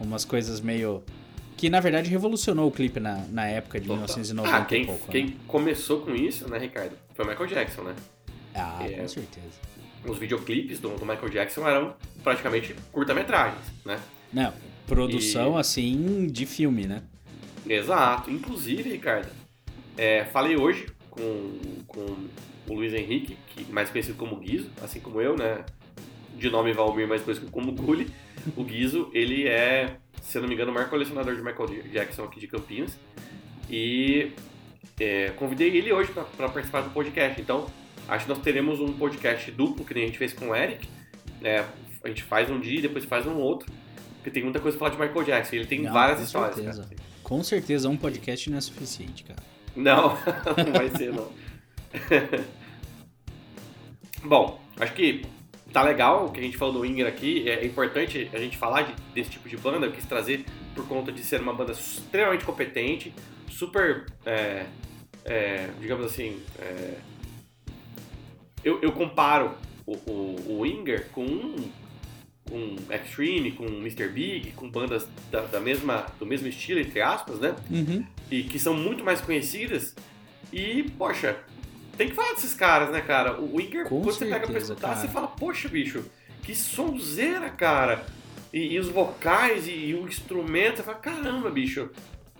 umas 0.00 0.24
coisas 0.24 0.60
meio. 0.60 1.02
Que 1.56 1.70
na 1.70 1.80
verdade 1.80 2.10
revolucionou 2.10 2.68
o 2.68 2.70
clipe 2.70 3.00
na, 3.00 3.24
na 3.30 3.46
época 3.46 3.80
de 3.80 3.86
Opa. 3.86 3.94
1990 3.94 4.56
ah, 4.56 4.64
quem, 4.64 4.82
e 4.82 4.86
pouco. 4.86 5.10
Quem 5.10 5.26
né? 5.26 5.36
começou 5.46 6.00
com 6.00 6.14
isso, 6.14 6.48
né, 6.50 6.58
Ricardo? 6.58 6.96
Foi 7.14 7.24
o 7.24 7.28
Michael 7.28 7.48
Jackson, 7.48 7.82
né? 7.82 7.94
Ah, 8.54 8.78
é, 8.82 8.92
com 8.92 9.08
certeza. 9.08 9.46
Os 10.06 10.18
videoclipes 10.18 10.78
do, 10.78 10.90
do 10.90 11.06
Michael 11.06 11.28
Jackson 11.30 11.66
eram 11.66 11.96
praticamente 12.22 12.74
curta-metragens, 12.92 13.64
né? 13.84 13.98
Não, 14.32 14.52
produção 14.86 15.56
e... 15.56 15.60
assim 15.60 16.26
de 16.26 16.46
filme, 16.46 16.86
né? 16.86 17.02
Exato. 17.66 18.30
Inclusive, 18.30 18.90
Ricardo, 18.90 19.28
é, 19.96 20.24
falei 20.26 20.56
hoje 20.56 20.86
com, 21.10 21.58
com 21.86 22.16
o 22.68 22.74
Luiz 22.74 22.92
Henrique, 22.92 23.36
que 23.48 23.70
mais 23.72 23.90
conhecido 23.90 24.16
como 24.16 24.36
Guizo, 24.36 24.70
assim 24.82 25.00
como 25.00 25.20
eu, 25.20 25.36
né? 25.36 25.64
De 26.36 26.50
nome 26.50 26.72
Valmir, 26.72 27.08
mais 27.08 27.22
conhecido 27.22 27.50
como 27.50 27.72
Gulli. 27.72 28.08
O 28.56 28.62
Guizo, 28.62 29.10
ele 29.12 29.48
é, 29.48 29.96
se 30.26 30.36
eu 30.36 30.42
não 30.42 30.48
me 30.48 30.54
engano, 30.54 30.72
o 30.72 30.74
maior 30.74 30.90
colecionador 30.90 31.36
de 31.36 31.42
Michael 31.42 31.82
Jackson 31.92 32.24
aqui 32.24 32.40
de 32.40 32.48
Campinas. 32.48 32.98
E 33.70 34.32
é, 34.98 35.30
convidei 35.36 35.76
ele 35.76 35.92
hoje 35.92 36.12
para 36.12 36.48
participar 36.48 36.80
do 36.82 36.90
podcast. 36.90 37.40
Então, 37.40 37.66
acho 38.08 38.24
que 38.24 38.30
nós 38.30 38.40
teremos 38.42 38.80
um 38.80 38.92
podcast 38.92 39.48
duplo, 39.52 39.84
que 39.84 39.94
nem 39.94 40.04
a 40.04 40.06
gente 40.06 40.18
fez 40.18 40.32
com 40.32 40.48
o 40.48 40.56
Eric. 40.56 40.88
É, 41.42 41.64
a 42.02 42.08
gente 42.08 42.24
faz 42.24 42.50
um 42.50 42.58
dia 42.58 42.80
e 42.80 42.82
depois 42.82 43.04
faz 43.04 43.26
um 43.26 43.36
outro. 43.36 43.72
Porque 44.16 44.30
tem 44.30 44.42
muita 44.42 44.58
coisa 44.58 44.76
pra 44.76 44.90
falar 44.90 45.00
de 45.00 45.08
Michael 45.08 45.26
Jackson. 45.26 45.56
Ele 45.56 45.66
tem 45.66 45.82
Não, 45.82 45.92
várias 45.92 46.20
histórias, 46.20 46.56
certeza. 46.56 46.82
cara. 46.82 46.96
Com 47.22 47.42
certeza 47.44 47.88
um 47.88 47.96
podcast 47.96 48.50
não 48.50 48.58
é 48.58 48.60
suficiente, 48.60 49.22
cara. 49.22 49.40
Não, 49.76 50.18
não 50.64 50.72
vai 50.72 50.90
ser 50.90 51.12
não. 51.12 51.30
Bom, 54.24 54.60
acho 54.80 54.92
que 54.92 55.24
tá 55.72 55.82
legal 55.82 56.26
o 56.26 56.32
que 56.32 56.40
a 56.40 56.42
gente 56.42 56.56
falou 56.56 56.74
do 56.74 56.80
Winger 56.80 57.06
aqui. 57.06 57.48
É 57.48 57.64
importante 57.64 58.30
a 58.32 58.38
gente 58.38 58.56
falar 58.56 58.82
de, 58.82 58.94
desse 59.14 59.30
tipo 59.30 59.48
de 59.48 59.56
banda. 59.56 59.86
Eu 59.86 59.92
quis 59.92 60.04
trazer 60.04 60.44
por 60.74 60.86
conta 60.86 61.10
de 61.10 61.24
ser 61.24 61.40
uma 61.40 61.54
banda 61.54 61.72
extremamente 61.72 62.44
competente, 62.44 63.14
super, 63.48 64.06
é, 64.24 64.66
é, 65.24 65.70
digamos 65.80 66.04
assim, 66.04 66.40
é, 66.58 66.94
eu, 68.62 68.80
eu, 68.82 68.92
comparo 68.92 69.54
o, 69.86 69.92
o, 69.92 70.36
o 70.48 70.60
Winger 70.60 71.08
com 71.10 71.54
com 72.48 72.76
Extreme, 72.92 73.52
com 73.52 73.64
Mr. 73.64 74.08
Big, 74.08 74.52
com 74.52 74.70
bandas 74.70 75.08
da, 75.30 75.40
da, 75.42 75.60
mesma, 75.60 76.06
do 76.18 76.24
mesmo 76.24 76.46
estilo, 76.46 76.80
entre 76.80 77.00
aspas, 77.00 77.40
né? 77.40 77.56
Uhum. 77.70 78.06
E 78.30 78.44
que 78.44 78.58
são 78.58 78.72
muito 78.72 79.04
mais 79.04 79.20
conhecidas. 79.20 79.94
E, 80.52 80.84
poxa, 80.96 81.36
tem 81.96 82.08
que 82.08 82.14
falar 82.14 82.34
desses 82.34 82.54
caras, 82.54 82.90
né, 82.90 83.00
cara? 83.00 83.40
O 83.40 83.56
Winger, 83.56 83.88
quando 83.88 84.04
certeza, 84.04 84.18
você 84.18 84.26
pega 84.26 84.46
pra 84.46 84.58
escutar, 84.58 84.88
cara. 84.88 85.00
você 85.00 85.08
fala, 85.08 85.26
poxa, 85.28 85.68
bicho, 85.68 86.04
que 86.42 86.54
sonzeira, 86.54 87.50
cara. 87.50 88.04
E, 88.52 88.74
e 88.74 88.78
os 88.78 88.88
vocais 88.88 89.66
e, 89.66 89.72
e, 89.72 89.94
o 89.94 90.06
instrumento, 90.06 90.76
você 90.76 90.82
fala, 90.82 90.98
caramba, 90.98 91.50
bicho. 91.50 91.90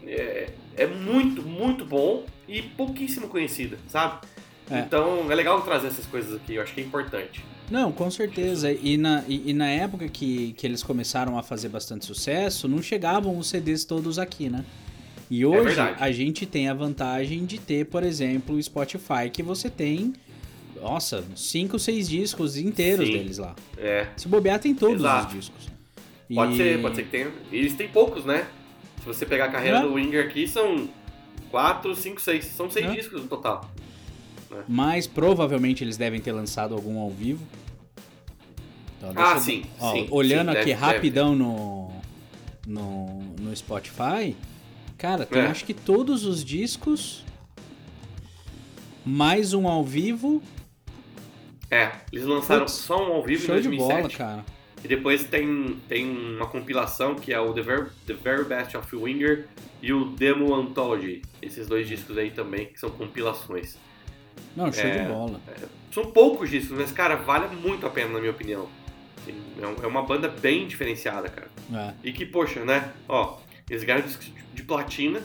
É, 0.05 0.51
é 0.77 0.87
muito, 0.87 1.43
muito 1.43 1.85
bom 1.85 2.25
e 2.47 2.63
pouquíssimo 2.63 3.29
conhecida, 3.29 3.79
sabe? 3.89 4.21
É. 4.71 4.81
Então 4.81 5.31
é 5.31 5.35
legal 5.35 5.61
trazer 5.63 5.89
essas 5.89 6.07
coisas 6.07 6.35
aqui, 6.35 6.55
eu 6.55 6.63
acho 6.63 6.75
que 6.75 6.81
é 6.81 6.85
importante. 6.85 7.45
Não, 7.71 7.91
com 7.91 8.11
certeza. 8.11 8.71
E 8.71 8.97
na, 8.97 9.25
e, 9.27 9.51
e, 9.51 9.53
na 9.53 9.69
época 9.69 10.09
que, 10.09 10.53
que 10.53 10.67
eles 10.67 10.83
começaram 10.83 11.39
a 11.39 11.43
fazer 11.43 11.69
bastante 11.69 12.05
sucesso, 12.05 12.69
não 12.69 12.81
chegavam 12.81 13.37
os 13.37 13.49
CDs 13.49 13.85
todos 13.85 14.19
aqui, 14.19 14.49
né? 14.49 14.65
E 15.31 15.45
hoje 15.45 15.79
é 15.81 15.97
a 15.99 16.11
gente 16.13 16.47
tem 16.47 16.69
a 16.69 16.75
vantagem 16.75 17.45
de 17.45 17.59
ter, 17.59 17.87
por 17.87 18.03
exemplo, 18.05 18.55
o 18.57 18.63
Spotify, 18.63 19.29
que 19.33 19.43
você 19.43 19.69
tem, 19.69 20.13
nossa, 20.81 21.25
cinco, 21.35 21.79
seis 21.79 22.09
discos 22.09 22.57
inteiros 22.57 23.07
Sim. 23.07 23.13
deles 23.13 23.39
lá. 23.39 23.57
É. 23.77 24.07
Se 24.17 24.29
bobear, 24.29 24.61
tem 24.61 24.75
todos 24.75 25.01
Exato. 25.01 25.29
os 25.29 25.33
discos. 25.35 25.69
Pode 26.33 26.55
E- 26.55 26.57
ser, 26.57 26.81
pode 26.83 26.97
ser 26.97 27.03
que 27.05 27.11
tenha. 27.11 27.33
E 27.51 27.57
eles 27.57 27.75
têm 27.75 27.89
poucos, 27.89 28.25
né? 28.25 28.47
Se 29.01 29.07
você 29.07 29.25
pegar 29.27 29.47
a 29.47 29.49
carreira 29.51 29.79
É. 29.79 29.83
do 29.83 29.95
Winger 29.95 30.27
aqui, 30.27 30.47
são 30.47 30.89
4, 31.51 31.95
5, 31.95 32.21
6. 32.21 32.45
São 32.47 32.71
6 32.71 32.87
É. 32.87 32.91
discos 32.95 33.23
no 33.23 33.29
total. 33.29 33.69
Mas 34.69 35.07
provavelmente 35.07 35.83
eles 35.85 35.97
devem 35.97 36.21
ter 36.21 36.33
lançado 36.33 36.75
algum 36.75 36.99
ao 36.99 37.11
vivo. 37.11 37.45
Então, 38.99 39.13
Ah, 39.17 39.35
eu- 39.35 39.41
sim, 39.41 39.65
ó, 39.79 39.93
sim, 39.93 40.07
Olhando 40.11 40.53
sim, 40.53 40.57
aqui 40.59 40.71
deve- 40.71 40.81
rapidão 40.81 41.35
no, 41.37 41.91
no, 42.67 43.23
no 43.41 43.55
Spotify, 43.57 44.35
cara, 44.99 45.27
tem 45.27 45.43
É. 45.43 45.47
acho 45.47 45.65
que 45.65 45.75
todos 45.75 46.25
os 46.25 46.45
discos, 46.45 47.25
mais 49.05 49.53
um 49.53 49.67
ao 49.69 49.85
vivo. 49.85 50.43
É, 51.71 51.93
eles 52.13 52.25
lançaram 52.25 52.61
Putz, 52.65 52.73
só 52.75 52.97
um 53.09 53.13
ao 53.15 53.23
vivo 53.25 53.43
em 53.43 53.47
Show 53.47 53.57
de 53.57 53.63
2007. 53.69 53.97
bola, 54.03 54.11
cara. 54.11 54.45
E 54.85 54.89
depois 54.89 55.25
tem, 55.25 55.81
tem 55.89 56.09
uma 56.37 56.47
compilação 56.47 57.17
que 57.17 57.33
é 57.33 57.41
o 57.41 57.53
The 57.53 57.63
Very, 57.63 57.87
The 58.07 58.15
Very 58.15 58.45
Best 58.45 58.77
of 58.77 58.95
Winger 58.95 59.49
e 59.83 59.93
o 59.93 60.05
Demo 60.05 60.55
Anthology. 60.55 61.23
Esses 61.43 61.67
dois 61.67 61.89
discos 61.89 62.17
aí 62.17 62.31
também, 62.31 62.67
que 62.67 62.79
são 62.79 62.91
compilações. 62.91 63.77
Não, 64.55 64.71
show 64.73 64.85
É. 64.85 65.03
de 65.03 65.09
bola. 65.13 65.41
São 65.93 66.05
poucos 66.13 66.51
discos, 66.51 66.77
mas, 66.79 66.93
cara, 66.93 67.17
vale 67.17 67.55
muito 67.57 67.85
a 67.87 67.91
pena, 67.91 68.11
na 68.13 68.19
minha 68.21 68.31
opinião. 68.31 68.69
É 69.27 69.33
é 69.83 69.87
uma 69.89 70.03
banda 70.03 70.29
bem 70.29 70.69
diferenciada, 70.69 71.29
cara. 71.29 71.49
É. 71.75 71.95
E 72.05 72.13
que, 72.13 72.25
poxa, 72.25 72.65
né? 72.65 72.93
Ó, 73.09 73.39
eles 73.71 73.85
ganharam 73.85 74.07
disco 74.07 74.25
de 74.55 74.63
platina 74.63 75.23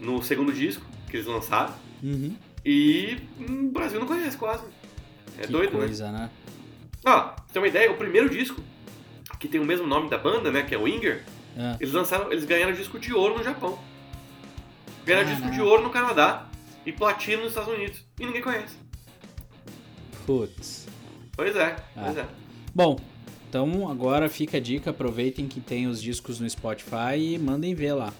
no 0.00 0.22
segundo 0.22 0.52
disco 0.52 0.84
que 1.08 1.16
eles 1.16 1.26
lançaram. 1.26 1.74
Uhum. 2.02 2.36
E 2.64 3.18
hum, 3.38 3.68
o 3.68 3.70
Brasil 3.72 3.98
não 4.00 4.06
conhece 4.06 4.36
quase. 4.36 4.64
É 5.38 5.42
que 5.42 5.52
doido, 5.52 5.72
né? 5.74 5.78
coisa, 5.86 6.10
né? 6.10 6.30
Ó, 7.04 7.20
pra 7.20 7.36
você 7.46 7.52
ter 7.52 7.58
uma 7.60 7.68
ideia, 7.68 7.92
o 7.92 7.96
primeiro 7.96 8.28
disco, 8.28 8.60
que 9.38 9.46
tem 9.48 9.60
o 9.60 9.64
mesmo 9.64 9.86
nome 9.86 10.08
da 10.10 10.18
banda, 10.18 10.50
né? 10.50 10.62
Que 10.62 10.74
é 10.74 10.78
o 10.78 10.82
Winger, 10.82 11.22
É. 11.56 11.76
eles 11.80 11.92
lançaram, 11.92 12.32
eles 12.32 12.44
ganharam 12.44 12.72
disco 12.72 12.98
de 12.98 13.12
ouro 13.14 13.38
no 13.38 13.44
Japão. 13.44 13.78
Ganharam 15.04 15.26
disco 15.28 15.42
de 15.44 15.50
Caraca. 15.50 15.64
ouro 15.70 15.82
no 15.84 15.90
Canadá 15.90 16.46
e 16.84 16.92
platina 16.92 17.42
nos 17.42 17.52
Estados 17.52 17.72
Unidos. 17.72 18.04
E 18.18 18.26
ninguém 18.26 18.42
conhece. 18.42 18.76
Putz. 20.26 20.86
Pois 21.36 21.54
é, 21.54 21.76
Ah. 21.96 22.02
pois 22.04 22.16
é. 22.16 22.26
Bom, 22.74 22.98
então 23.48 23.88
agora 23.90 24.28
fica 24.28 24.56
a 24.56 24.60
dica, 24.60 24.90
aproveitem 24.90 25.46
que 25.46 25.60
tem 25.60 25.86
os 25.86 26.02
discos 26.02 26.40
no 26.40 26.48
Spotify 26.48 27.16
e 27.16 27.38
mandem 27.38 27.74
ver 27.74 27.94
lá. 27.94 28.12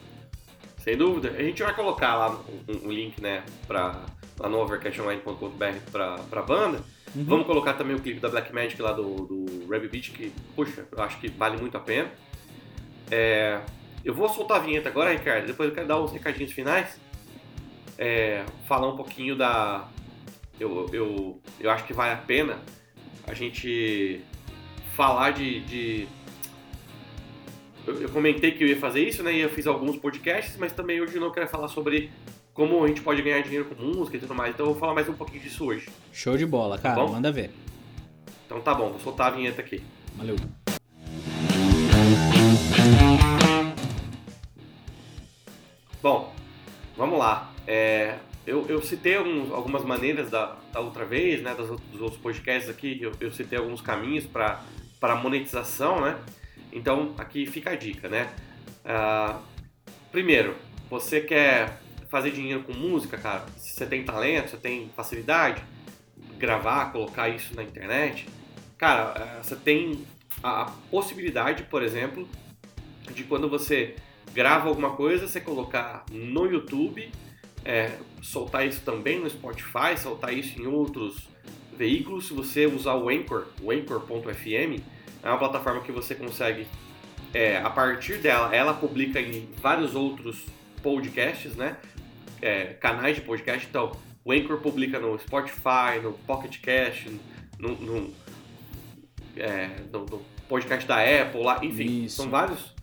Sem 0.78 0.96
dúvida. 0.96 1.30
A 1.30 1.42
gente 1.42 1.62
vai 1.62 1.74
colocar 1.74 2.14
lá 2.14 2.40
um, 2.68 2.86
um 2.86 2.92
link, 2.92 3.20
né, 3.20 3.42
pra, 3.66 4.06
lá 4.38 4.48
no 4.48 4.58
overcashonline.com.br 4.58 5.90
pra, 5.90 6.16
pra 6.30 6.42
banda. 6.42 6.78
Uhum. 7.14 7.24
Vamos 7.24 7.46
colocar 7.46 7.74
também 7.74 7.96
o 7.96 8.00
clipe 8.00 8.20
da 8.20 8.28
Black 8.28 8.52
Magic 8.54 8.80
lá 8.80 8.92
do, 8.92 9.26
do 9.26 9.66
Rabbit 9.68 9.90
Beach, 9.90 10.10
que, 10.12 10.32
puxa, 10.54 10.86
eu 10.90 11.02
acho 11.02 11.18
que 11.18 11.28
vale 11.28 11.56
muito 11.56 11.76
a 11.76 11.80
pena. 11.80 12.10
É, 13.10 13.60
eu 14.04 14.14
vou 14.14 14.28
soltar 14.28 14.58
a 14.58 14.60
vinheta 14.60 14.88
agora, 14.88 15.12
Ricardo, 15.12 15.46
depois 15.46 15.68
eu 15.68 15.74
quero 15.74 15.88
dar 15.88 16.00
uns 16.00 16.12
recadinhos 16.12 16.52
finais. 16.52 17.00
É, 17.98 18.44
falar 18.66 18.88
um 18.88 18.96
pouquinho 18.96 19.34
da. 19.34 19.88
Eu, 20.60 20.88
eu, 20.92 21.40
eu 21.58 21.70
acho 21.70 21.84
que 21.84 21.92
vale 21.92 22.12
a 22.12 22.16
pena 22.16 22.60
a 23.26 23.34
gente 23.34 24.20
falar 24.96 25.30
de. 25.32 25.60
de- 25.60 26.08
Eu, 27.86 28.00
eu 28.02 28.08
comentei 28.08 28.50
que 28.50 28.64
eu 28.64 28.68
ia 28.68 28.78
fazer 28.80 29.06
isso, 29.06 29.22
né? 29.22 29.32
E 29.32 29.40
eu 29.40 29.48
fiz 29.50 29.66
alguns 29.66 29.96
podcasts, 29.96 30.56
mas 30.58 30.72
também 30.72 31.00
hoje 31.00 31.14
eu 31.14 31.20
não 31.20 31.30
quero 31.30 31.46
falar 31.46 31.68
sobre 31.68 32.10
como 32.52 32.82
a 32.82 32.88
gente 32.88 33.00
pode 33.02 33.22
ganhar 33.22 33.40
dinheiro 33.42 33.66
com 33.66 33.80
música 33.80 34.16
e 34.16 34.20
tudo 34.20 34.34
mais. 34.34 34.54
Então 34.54 34.66
eu 34.66 34.72
vou 34.72 34.80
falar 34.80 34.94
mais 34.94 35.08
um 35.08 35.12
pouquinho 35.14 35.42
disso 35.42 35.64
hoje. 35.66 35.88
Show 36.12 36.36
de 36.36 36.46
bola, 36.46 36.78
cara. 36.78 36.96
Bom? 36.96 37.12
Manda 37.12 37.30
ver. 37.30 37.50
Então 38.46 38.60
tá 38.60 38.74
bom, 38.74 38.90
vou 38.90 38.98
soltar 39.00 39.28
a 39.28 39.30
vinheta 39.36 39.60
aqui. 39.60 39.82
Valeu. 40.16 40.36
Bom, 46.02 46.32
vamos 46.96 47.18
lá. 47.18 47.52
É, 47.66 48.16
eu, 48.46 48.66
eu 48.68 48.80
citei 48.82 49.16
alguns- 49.16 49.50
algumas 49.52 49.84
maneiras 49.84 50.30
da, 50.30 50.56
da 50.72 50.80
outra 50.80 51.04
vez, 51.04 51.42
né, 51.42 51.54
das, 51.54 51.68
dos 51.68 52.00
outros 52.00 52.20
podcasts 52.20 52.70
aqui, 52.70 52.98
eu, 53.00 53.12
eu 53.20 53.32
citei 53.32 53.58
alguns 53.58 53.80
caminhos 53.80 54.24
para 54.24 54.62
monetização, 55.14 56.00
né? 56.00 56.18
Então 56.72 57.14
aqui 57.16 57.46
fica 57.46 57.70
a 57.70 57.76
dica, 57.76 58.08
né? 58.08 58.28
Ah, 58.84 59.40
primeiro, 60.10 60.56
você 60.90 61.20
quer 61.20 61.80
fazer 62.08 62.30
dinheiro 62.30 62.62
com 62.62 62.72
música, 62.72 63.16
cara? 63.16 63.44
Se 63.56 63.74
você 63.74 63.86
tem 63.86 64.04
talento, 64.04 64.50
você 64.50 64.56
tem 64.56 64.90
facilidade, 64.96 65.62
gravar, 66.38 66.92
colocar 66.92 67.28
isso 67.28 67.54
na 67.54 67.62
internet, 67.62 68.26
cara, 68.76 69.14
ah, 69.16 69.42
você 69.42 69.56
tem 69.56 70.04
a 70.42 70.62
a 70.62 70.64
possibilidade, 70.90 71.64
por 71.64 71.82
exemplo, 71.82 72.28
de 73.12 73.24
quando 73.24 73.48
você 73.48 73.96
grava 74.32 74.68
alguma 74.68 74.94
coisa, 74.94 75.26
você 75.26 75.40
colocar 75.40 76.04
no 76.10 76.46
YouTube, 76.46 77.10
é, 77.64 77.98
soltar 78.22 78.66
isso 78.66 78.82
também 78.82 79.18
no 79.18 79.28
Spotify, 79.28 79.96
soltar 79.98 80.32
isso 80.32 80.60
em 80.60 80.66
outros 80.66 81.28
veículos. 81.76 82.28
Se 82.28 82.34
você 82.34 82.66
usar 82.66 82.94
o 82.94 83.08
Anchor, 83.08 83.46
o 83.62 83.70
Anchor.fm, 83.70 84.82
é 85.26 85.30
uma 85.30 85.38
plataforma 85.38 85.80
que 85.80 85.92
você 85.92 86.14
consegue, 86.14 86.66
é, 87.34 87.58
a 87.58 87.70
partir 87.70 88.18
dela, 88.18 88.54
ela 88.54 88.74
publica 88.74 89.20
em 89.20 89.48
vários 89.60 89.94
outros 89.94 90.44
podcasts, 90.82 91.56
né? 91.56 91.76
É, 92.40 92.64
canais 92.74 93.16
de 93.16 93.22
podcast. 93.22 93.66
Então, 93.68 93.92
o 94.24 94.32
Anchor 94.32 94.58
publica 94.58 94.98
no 94.98 95.18
Spotify, 95.18 96.00
no 96.02 96.12
Pocket 96.26 96.60
Cast, 96.60 97.08
no, 97.58 97.70
no, 97.76 98.14
é, 99.36 99.68
no- 99.92 100.04
no 100.06 100.18
podcast 100.48 100.86
da 100.86 100.96
Apple, 101.00 101.42
lá, 101.42 101.58
enfim, 101.64 102.04
Isso. 102.04 102.16
são 102.16 102.30
vários 102.30 102.74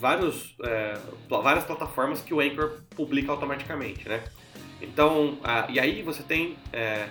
vários, 0.00 0.54
é, 0.62 0.98
várias 1.28 1.64
plataformas 1.64 2.20
que 2.20 2.34
o 2.34 2.40
Anchor 2.40 2.80
publica 2.90 3.30
automaticamente, 3.32 4.06
né? 4.08 4.22
Então, 4.82 5.38
ah, 5.42 5.66
e 5.70 5.80
aí 5.80 6.02
você 6.02 6.22
tem 6.22 6.56
é, 6.72 7.08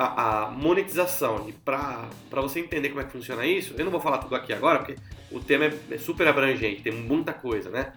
a, 0.00 0.46
a 0.46 0.50
monetização. 0.50 1.46
E 1.48 1.52
para 1.52 2.08
você 2.32 2.60
entender 2.60 2.88
como 2.88 3.02
é 3.02 3.04
que 3.04 3.12
funciona 3.12 3.44
isso, 3.44 3.74
eu 3.76 3.84
não 3.84 3.92
vou 3.92 4.00
falar 4.00 4.18
tudo 4.18 4.34
aqui 4.34 4.52
agora, 4.52 4.78
porque 4.78 4.96
o 5.30 5.40
tema 5.40 5.66
é, 5.66 5.78
é 5.90 5.98
super 5.98 6.26
abrangente, 6.26 6.80
tem 6.80 6.92
muita 6.92 7.34
coisa, 7.34 7.68
né? 7.68 7.92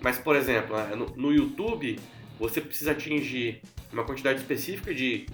Mas, 0.00 0.18
por 0.18 0.34
exemplo, 0.34 0.76
né, 0.76 0.94
no, 0.96 1.06
no 1.16 1.32
YouTube, 1.32 1.98
você 2.38 2.60
precisa 2.60 2.90
atingir 2.90 3.62
uma 3.92 4.04
quantidade 4.04 4.40
específica 4.40 4.92
de, 4.92 5.26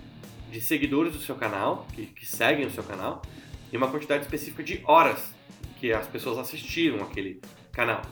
de 0.51 0.61
seguidores 0.61 1.15
do 1.15 1.19
seu 1.19 1.35
canal, 1.35 1.87
que, 1.95 2.07
que 2.07 2.27
seguem 2.27 2.67
o 2.67 2.71
seu 2.71 2.85
canal, 2.85 3.23
e 3.73 3.77
uma 3.77 3.89
quantidade 3.89 4.25
específica 4.25 4.63
de 4.63 4.83
horas 4.85 5.33
que 5.81 5.93
as 5.93 6.07
pessoas 6.07 6.39
assistiram 6.39 7.03
aquele 7.03 7.41
canal. 7.73 8.03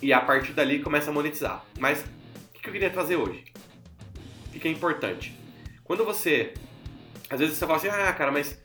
E 0.00 0.12
a 0.12 0.20
partir 0.20 0.52
dali 0.52 0.80
começa 0.80 1.10
a 1.10 1.12
monetizar. 1.12 1.64
Mas 1.78 2.04
o 2.54 2.60
que 2.60 2.68
eu 2.68 2.72
queria 2.72 2.90
trazer 2.90 3.16
hoje? 3.16 3.44
O 4.54 4.58
que 4.58 4.66
é 4.66 4.70
importante? 4.70 5.38
Quando 5.84 6.04
você. 6.04 6.54
Às 7.30 7.40
vezes 7.40 7.56
você 7.56 7.66
fala 7.66 7.78
assim, 7.78 7.88
ah, 7.88 8.12
cara, 8.12 8.30
mas 8.30 8.58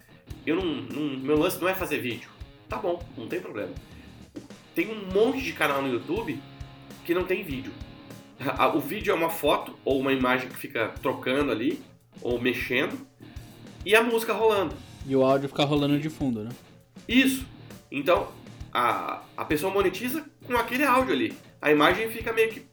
eu 0.45 0.56
não, 0.56 0.65
não- 0.65 1.19
meu 1.19 1.38
lance 1.38 1.60
não 1.62 1.67
é 1.69 1.74
fazer 1.74 2.00
vídeo. 2.00 2.30
Tá 2.67 2.78
bom, 2.78 3.02
não 3.17 3.28
tem 3.28 3.39
problema. 3.39 3.74
Tem 4.76 4.89
um 4.91 5.06
monte 5.12 5.41
de 5.41 5.54
canal 5.54 5.82
no 5.82 5.91
YouTube 5.91 6.39
que 7.06 7.13
não 7.13 7.24
tem 7.26 7.43
vídeo. 7.43 7.72
O 8.74 8.80
vídeo 8.80 9.12
é 9.12 9.13
uma 9.15 9.30
foto 9.30 9.76
ou 9.84 10.00
uma 10.00 10.13
imagem 10.13 10.48
que 10.50 10.56
fica 10.56 10.89
trocando 11.02 11.52
ali, 11.52 11.82
ou 12.22 12.39
mexendo, 12.39 12.98
e 13.86 13.95
a 13.95 14.04
música 14.04 14.34
rolando. 14.34 14.76
E 15.06 15.15
o 15.15 15.24
áudio 15.24 15.50
fica 15.50 15.65
rolando 15.65 16.00
de 16.00 16.10
fundo, 16.10 16.43
né? 16.43 16.50
Isso. 17.08 17.45
Então, 17.91 18.32
a, 18.72 19.24
a 19.36 19.43
pessoa 19.43 19.74
monetiza 19.74 20.24
com 20.45 20.56
aquele 20.56 20.84
áudio 20.86 21.13
ali. 21.13 21.38
A 21.62 21.72
imagem 21.72 22.10
fica 22.10 22.32
meio 22.32 22.50
que 22.52 22.65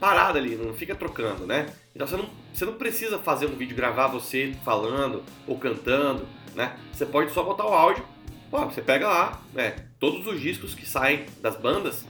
parada 0.00 0.38
ali, 0.38 0.56
não 0.56 0.74
fica 0.74 0.94
trocando, 0.94 1.46
né? 1.46 1.66
Então 1.96 2.06
você 2.06 2.16
não, 2.18 2.28
você 2.52 2.64
não 2.66 2.74
precisa 2.74 3.18
fazer 3.18 3.46
um 3.46 3.56
vídeo, 3.56 3.74
gravar 3.74 4.08
você 4.08 4.54
falando 4.62 5.24
ou 5.46 5.58
cantando, 5.58 6.28
né? 6.54 6.76
Você 6.92 7.06
pode 7.06 7.32
só 7.32 7.42
botar 7.42 7.64
o 7.64 7.72
áudio. 7.72 8.04
Pô, 8.50 8.62
você 8.66 8.82
pega 8.82 9.08
lá, 9.08 9.40
né? 9.54 9.76
Todos 9.98 10.26
os 10.26 10.38
discos 10.38 10.74
que 10.74 10.86
saem 10.86 11.24
das 11.40 11.56
bandas, 11.56 12.04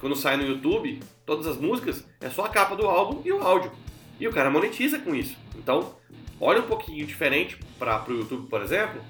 quando 0.00 0.16
sai 0.16 0.36
no 0.36 0.42
YouTube, 0.42 0.98
todas 1.24 1.46
as 1.46 1.56
músicas, 1.56 2.04
é 2.20 2.28
só 2.28 2.44
a 2.44 2.48
capa 2.48 2.74
do 2.74 2.88
álbum 2.88 3.22
e 3.24 3.30
o 3.30 3.40
áudio. 3.40 3.70
E 4.18 4.26
o 4.26 4.32
cara 4.32 4.50
monetiza 4.50 4.98
com 4.98 5.14
isso. 5.14 5.36
Então, 5.56 5.94
olha 6.40 6.58
um 6.58 6.66
pouquinho 6.66 7.06
diferente 7.06 7.56
para 7.78 8.04
o 8.08 8.12
YouTube, 8.12 8.48
por 8.48 8.60
exemplo, 8.60 9.00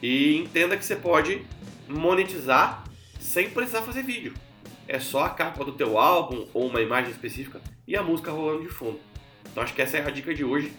e 0.00 0.36
entenda 0.36 0.76
que 0.76 0.84
você 0.84 0.94
pode 0.94 1.44
monetizar 1.88 2.84
sem 3.18 3.50
precisar 3.50 3.82
fazer 3.82 4.04
vídeo. 4.04 4.34
É 4.86 5.00
só 5.00 5.24
a 5.24 5.30
capa 5.30 5.64
do 5.64 5.72
teu 5.72 5.98
álbum 5.98 6.46
ou 6.54 6.68
uma 6.68 6.80
imagem 6.80 7.10
específica 7.10 7.60
e 7.88 7.96
a 7.96 8.04
música 8.04 8.30
rolando 8.30 8.62
de 8.62 8.68
fundo. 8.68 9.00
Então 9.54 9.62
acho 9.62 9.72
que 9.72 9.80
essa 9.80 9.96
é 9.96 10.04
a 10.04 10.10
dica 10.10 10.34
de 10.34 10.42
hoje 10.44 10.72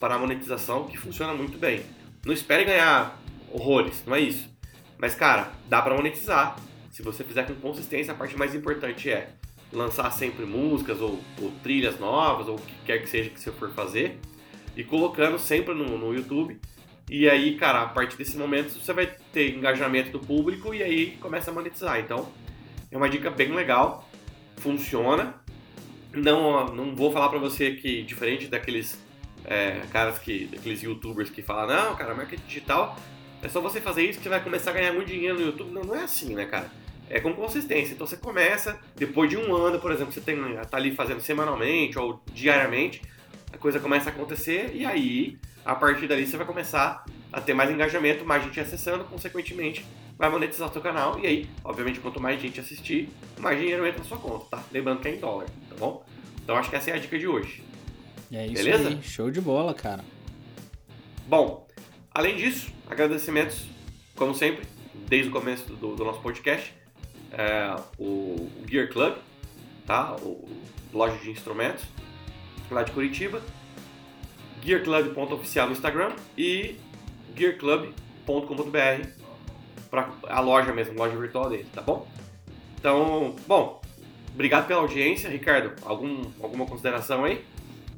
para 0.00 0.16
a 0.16 0.18
monetização 0.18 0.88
que 0.88 0.98
funciona 0.98 1.32
muito 1.32 1.56
bem. 1.58 1.82
Não 2.24 2.34
espere 2.34 2.64
ganhar 2.64 3.16
horrores, 3.52 4.02
não 4.04 4.16
é 4.16 4.20
isso. 4.20 4.50
Mas 4.98 5.14
cara, 5.14 5.52
dá 5.68 5.80
para 5.80 5.94
monetizar. 5.94 6.56
Se 6.90 7.04
você 7.04 7.22
fizer 7.22 7.46
com 7.46 7.54
consistência, 7.54 8.12
a 8.12 8.16
parte 8.16 8.36
mais 8.36 8.52
importante 8.52 9.08
é 9.08 9.28
lançar 9.72 10.10
sempre 10.10 10.44
músicas 10.44 11.00
ou, 11.00 11.20
ou, 11.40 11.52
trilhas 11.62 12.00
novas 12.00 12.48
ou 12.48 12.56
o 12.56 12.60
que 12.60 12.74
quer 12.84 12.98
que 12.98 13.08
seja 13.08 13.30
que 13.30 13.40
você 13.40 13.52
for 13.52 13.70
fazer 13.70 14.18
e 14.76 14.82
colocando 14.82 15.38
sempre 15.38 15.72
no, 15.72 15.96
no 15.96 16.12
YouTube. 16.12 16.60
E 17.08 17.30
aí, 17.30 17.56
cara, 17.56 17.82
a 17.82 17.88
partir 17.88 18.16
desse 18.16 18.36
momento 18.36 18.70
você 18.70 18.92
vai 18.92 19.06
ter 19.32 19.54
engajamento 19.54 20.10
do 20.10 20.18
público 20.18 20.74
e 20.74 20.82
aí 20.82 21.12
começa 21.20 21.52
a 21.52 21.54
monetizar. 21.54 22.00
Então, 22.00 22.28
é 22.90 22.96
uma 22.96 23.08
dica 23.08 23.30
bem 23.30 23.54
legal, 23.54 24.08
funciona. 24.56 25.45
Não, 26.16 26.66
não 26.66 26.96
vou 26.96 27.12
falar 27.12 27.28
para 27.28 27.38
você 27.38 27.72
que, 27.72 28.02
diferente 28.02 28.48
daqueles 28.48 28.98
é, 29.44 29.82
caras 29.92 30.18
que, 30.18 30.46
daqueles 30.46 30.82
youtubers 30.82 31.30
que 31.30 31.42
falam, 31.42 31.66
não, 31.66 31.96
cara, 31.96 32.14
marketing 32.14 32.46
digital 32.46 32.96
é 33.42 33.48
só 33.48 33.60
você 33.60 33.80
fazer 33.80 34.02
isso 34.02 34.18
que 34.18 34.24
você 34.24 34.30
vai 34.30 34.42
começar 34.42 34.70
a 34.70 34.74
ganhar 34.74 34.92
muito 34.92 35.08
dinheiro 35.08 35.38
no 35.38 35.46
YouTube. 35.46 35.70
Não, 35.70 35.82
não 35.82 35.94
é 35.94 36.04
assim, 36.04 36.34
né, 36.34 36.46
cara? 36.46 36.70
É 37.08 37.20
com 37.20 37.32
consistência. 37.34 37.94
Então 37.94 38.06
você 38.06 38.16
começa, 38.16 38.80
depois 38.96 39.30
de 39.30 39.36
um 39.36 39.54
ano, 39.54 39.78
por 39.78 39.92
exemplo, 39.92 40.12
você 40.12 40.20
tem, 40.20 40.36
tá 40.68 40.76
ali 40.76 40.94
fazendo 40.94 41.20
semanalmente 41.20 41.98
ou 41.98 42.20
diariamente, 42.32 43.02
a 43.52 43.58
coisa 43.58 43.78
começa 43.78 44.10
a 44.10 44.12
acontecer 44.12 44.72
e 44.74 44.84
aí, 44.84 45.38
a 45.64 45.74
partir 45.74 46.08
dali, 46.08 46.26
você 46.26 46.36
vai 46.36 46.46
começar 46.46 47.04
a 47.32 47.40
ter 47.40 47.54
mais 47.54 47.70
engajamento, 47.70 48.24
mais 48.24 48.42
gente 48.42 48.58
acessando, 48.58 49.04
consequentemente, 49.04 49.86
vai 50.18 50.30
monetizar 50.30 50.68
o 50.68 50.72
seu 50.72 50.80
canal 50.80 51.18
e 51.20 51.26
aí, 51.26 51.50
obviamente, 51.62 52.00
quanto 52.00 52.20
mais 52.20 52.40
gente 52.40 52.58
assistir, 52.58 53.08
mais 53.38 53.58
dinheiro 53.58 53.86
entra 53.86 53.98
na 53.98 54.04
sua 54.04 54.18
conta, 54.18 54.56
tá? 54.56 54.64
Lembrando 54.72 55.00
que 55.00 55.08
é 55.08 55.14
em 55.14 55.18
dólar, 55.18 55.46
tá 55.68 55.76
bom? 55.78 56.04
Então 56.46 56.56
acho 56.56 56.70
que 56.70 56.76
essa 56.76 56.92
é 56.92 56.94
a 56.94 56.98
dica 56.98 57.18
de 57.18 57.26
hoje. 57.26 57.60
É 58.32 58.46
isso 58.46 58.54
Beleza? 58.54 58.88
aí, 58.90 59.02
show 59.02 59.32
de 59.32 59.40
bola, 59.40 59.74
cara. 59.74 60.04
Bom, 61.26 61.66
além 62.14 62.36
disso, 62.36 62.70
agradecimentos, 62.88 63.66
como 64.14 64.32
sempre, 64.32 64.64
desde 65.08 65.28
o 65.28 65.32
começo 65.32 65.64
do, 65.74 65.96
do 65.96 66.04
nosso 66.04 66.20
podcast, 66.20 66.72
é, 67.32 67.74
o, 67.98 68.04
o 68.04 68.64
Gear 68.70 68.88
Club, 68.92 69.16
tá? 69.84 70.14
O, 70.22 70.48
loja 70.92 71.18
de 71.18 71.32
instrumentos, 71.32 71.84
lá 72.70 72.84
de 72.84 72.92
Curitiba, 72.92 73.42
gearclub.oficial 74.62 75.66
no 75.66 75.72
Instagram 75.72 76.14
e 76.38 76.76
gearclub.com.br 77.36 79.08
para 79.90 80.12
a 80.28 80.38
loja 80.38 80.72
mesmo, 80.72 80.96
loja 80.96 81.16
virtual 81.16 81.50
dele, 81.50 81.66
tá 81.74 81.82
bom? 81.82 82.06
Então, 82.78 83.34
bom, 83.48 83.80
obrigado 84.36 84.66
pela 84.66 84.80
audiência, 84.80 85.30
Ricardo. 85.30 85.72
Algum, 85.82 86.24
alguma 86.42 86.66
consideração 86.66 87.24
aí? 87.24 87.42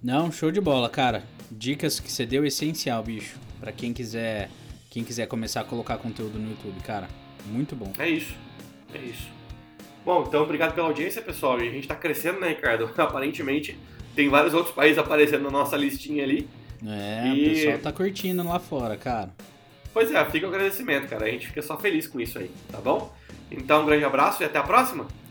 Não, 0.02 0.30
show 0.30 0.52
de 0.52 0.60
bola, 0.60 0.88
cara. 0.88 1.24
Dicas 1.50 1.98
que 1.98 2.10
você 2.10 2.24
deu 2.24 2.46
essencial, 2.46 3.02
bicho, 3.02 3.36
para 3.58 3.72
quem 3.72 3.92
quiser, 3.92 4.48
quem 4.88 5.02
quiser 5.02 5.26
começar 5.26 5.62
a 5.62 5.64
colocar 5.64 5.98
conteúdo 5.98 6.38
no 6.38 6.50
YouTube, 6.50 6.80
cara. 6.82 7.08
Muito 7.46 7.74
bom. 7.74 7.92
É 7.98 8.08
isso. 8.08 8.34
É 8.94 8.98
isso. 8.98 9.28
Bom, 10.04 10.24
então 10.26 10.42
obrigado 10.42 10.74
pela 10.74 10.86
audiência, 10.86 11.20
pessoal. 11.20 11.60
E 11.60 11.68
a 11.68 11.72
gente 11.72 11.82
está 11.82 11.96
crescendo, 11.96 12.38
né, 12.38 12.50
Ricardo? 12.50 12.88
Aparentemente 12.96 13.76
tem 14.14 14.28
vários 14.28 14.54
outros 14.54 14.72
países 14.74 14.96
aparecendo 14.96 15.42
na 15.42 15.50
nossa 15.50 15.76
listinha 15.76 16.22
ali. 16.22 16.48
É, 16.86 17.26
e... 17.26 17.46
o 17.46 17.54
pessoal 17.54 17.78
tá 17.78 17.92
curtindo 17.92 18.44
lá 18.44 18.60
fora, 18.60 18.96
cara. 18.96 19.30
Pois 19.92 20.12
é, 20.12 20.24
fica 20.26 20.46
o 20.46 20.50
agradecimento, 20.50 21.08
cara. 21.08 21.26
A 21.26 21.30
gente 21.30 21.48
fica 21.48 21.62
só 21.62 21.76
feliz 21.76 22.06
com 22.06 22.20
isso 22.20 22.38
aí, 22.38 22.48
tá 22.70 22.78
bom? 22.78 23.12
Então, 23.50 23.82
um 23.82 23.86
grande 23.86 24.04
abraço 24.04 24.42
e 24.42 24.46
até 24.46 24.58
a 24.58 24.62
próxima. 24.62 25.08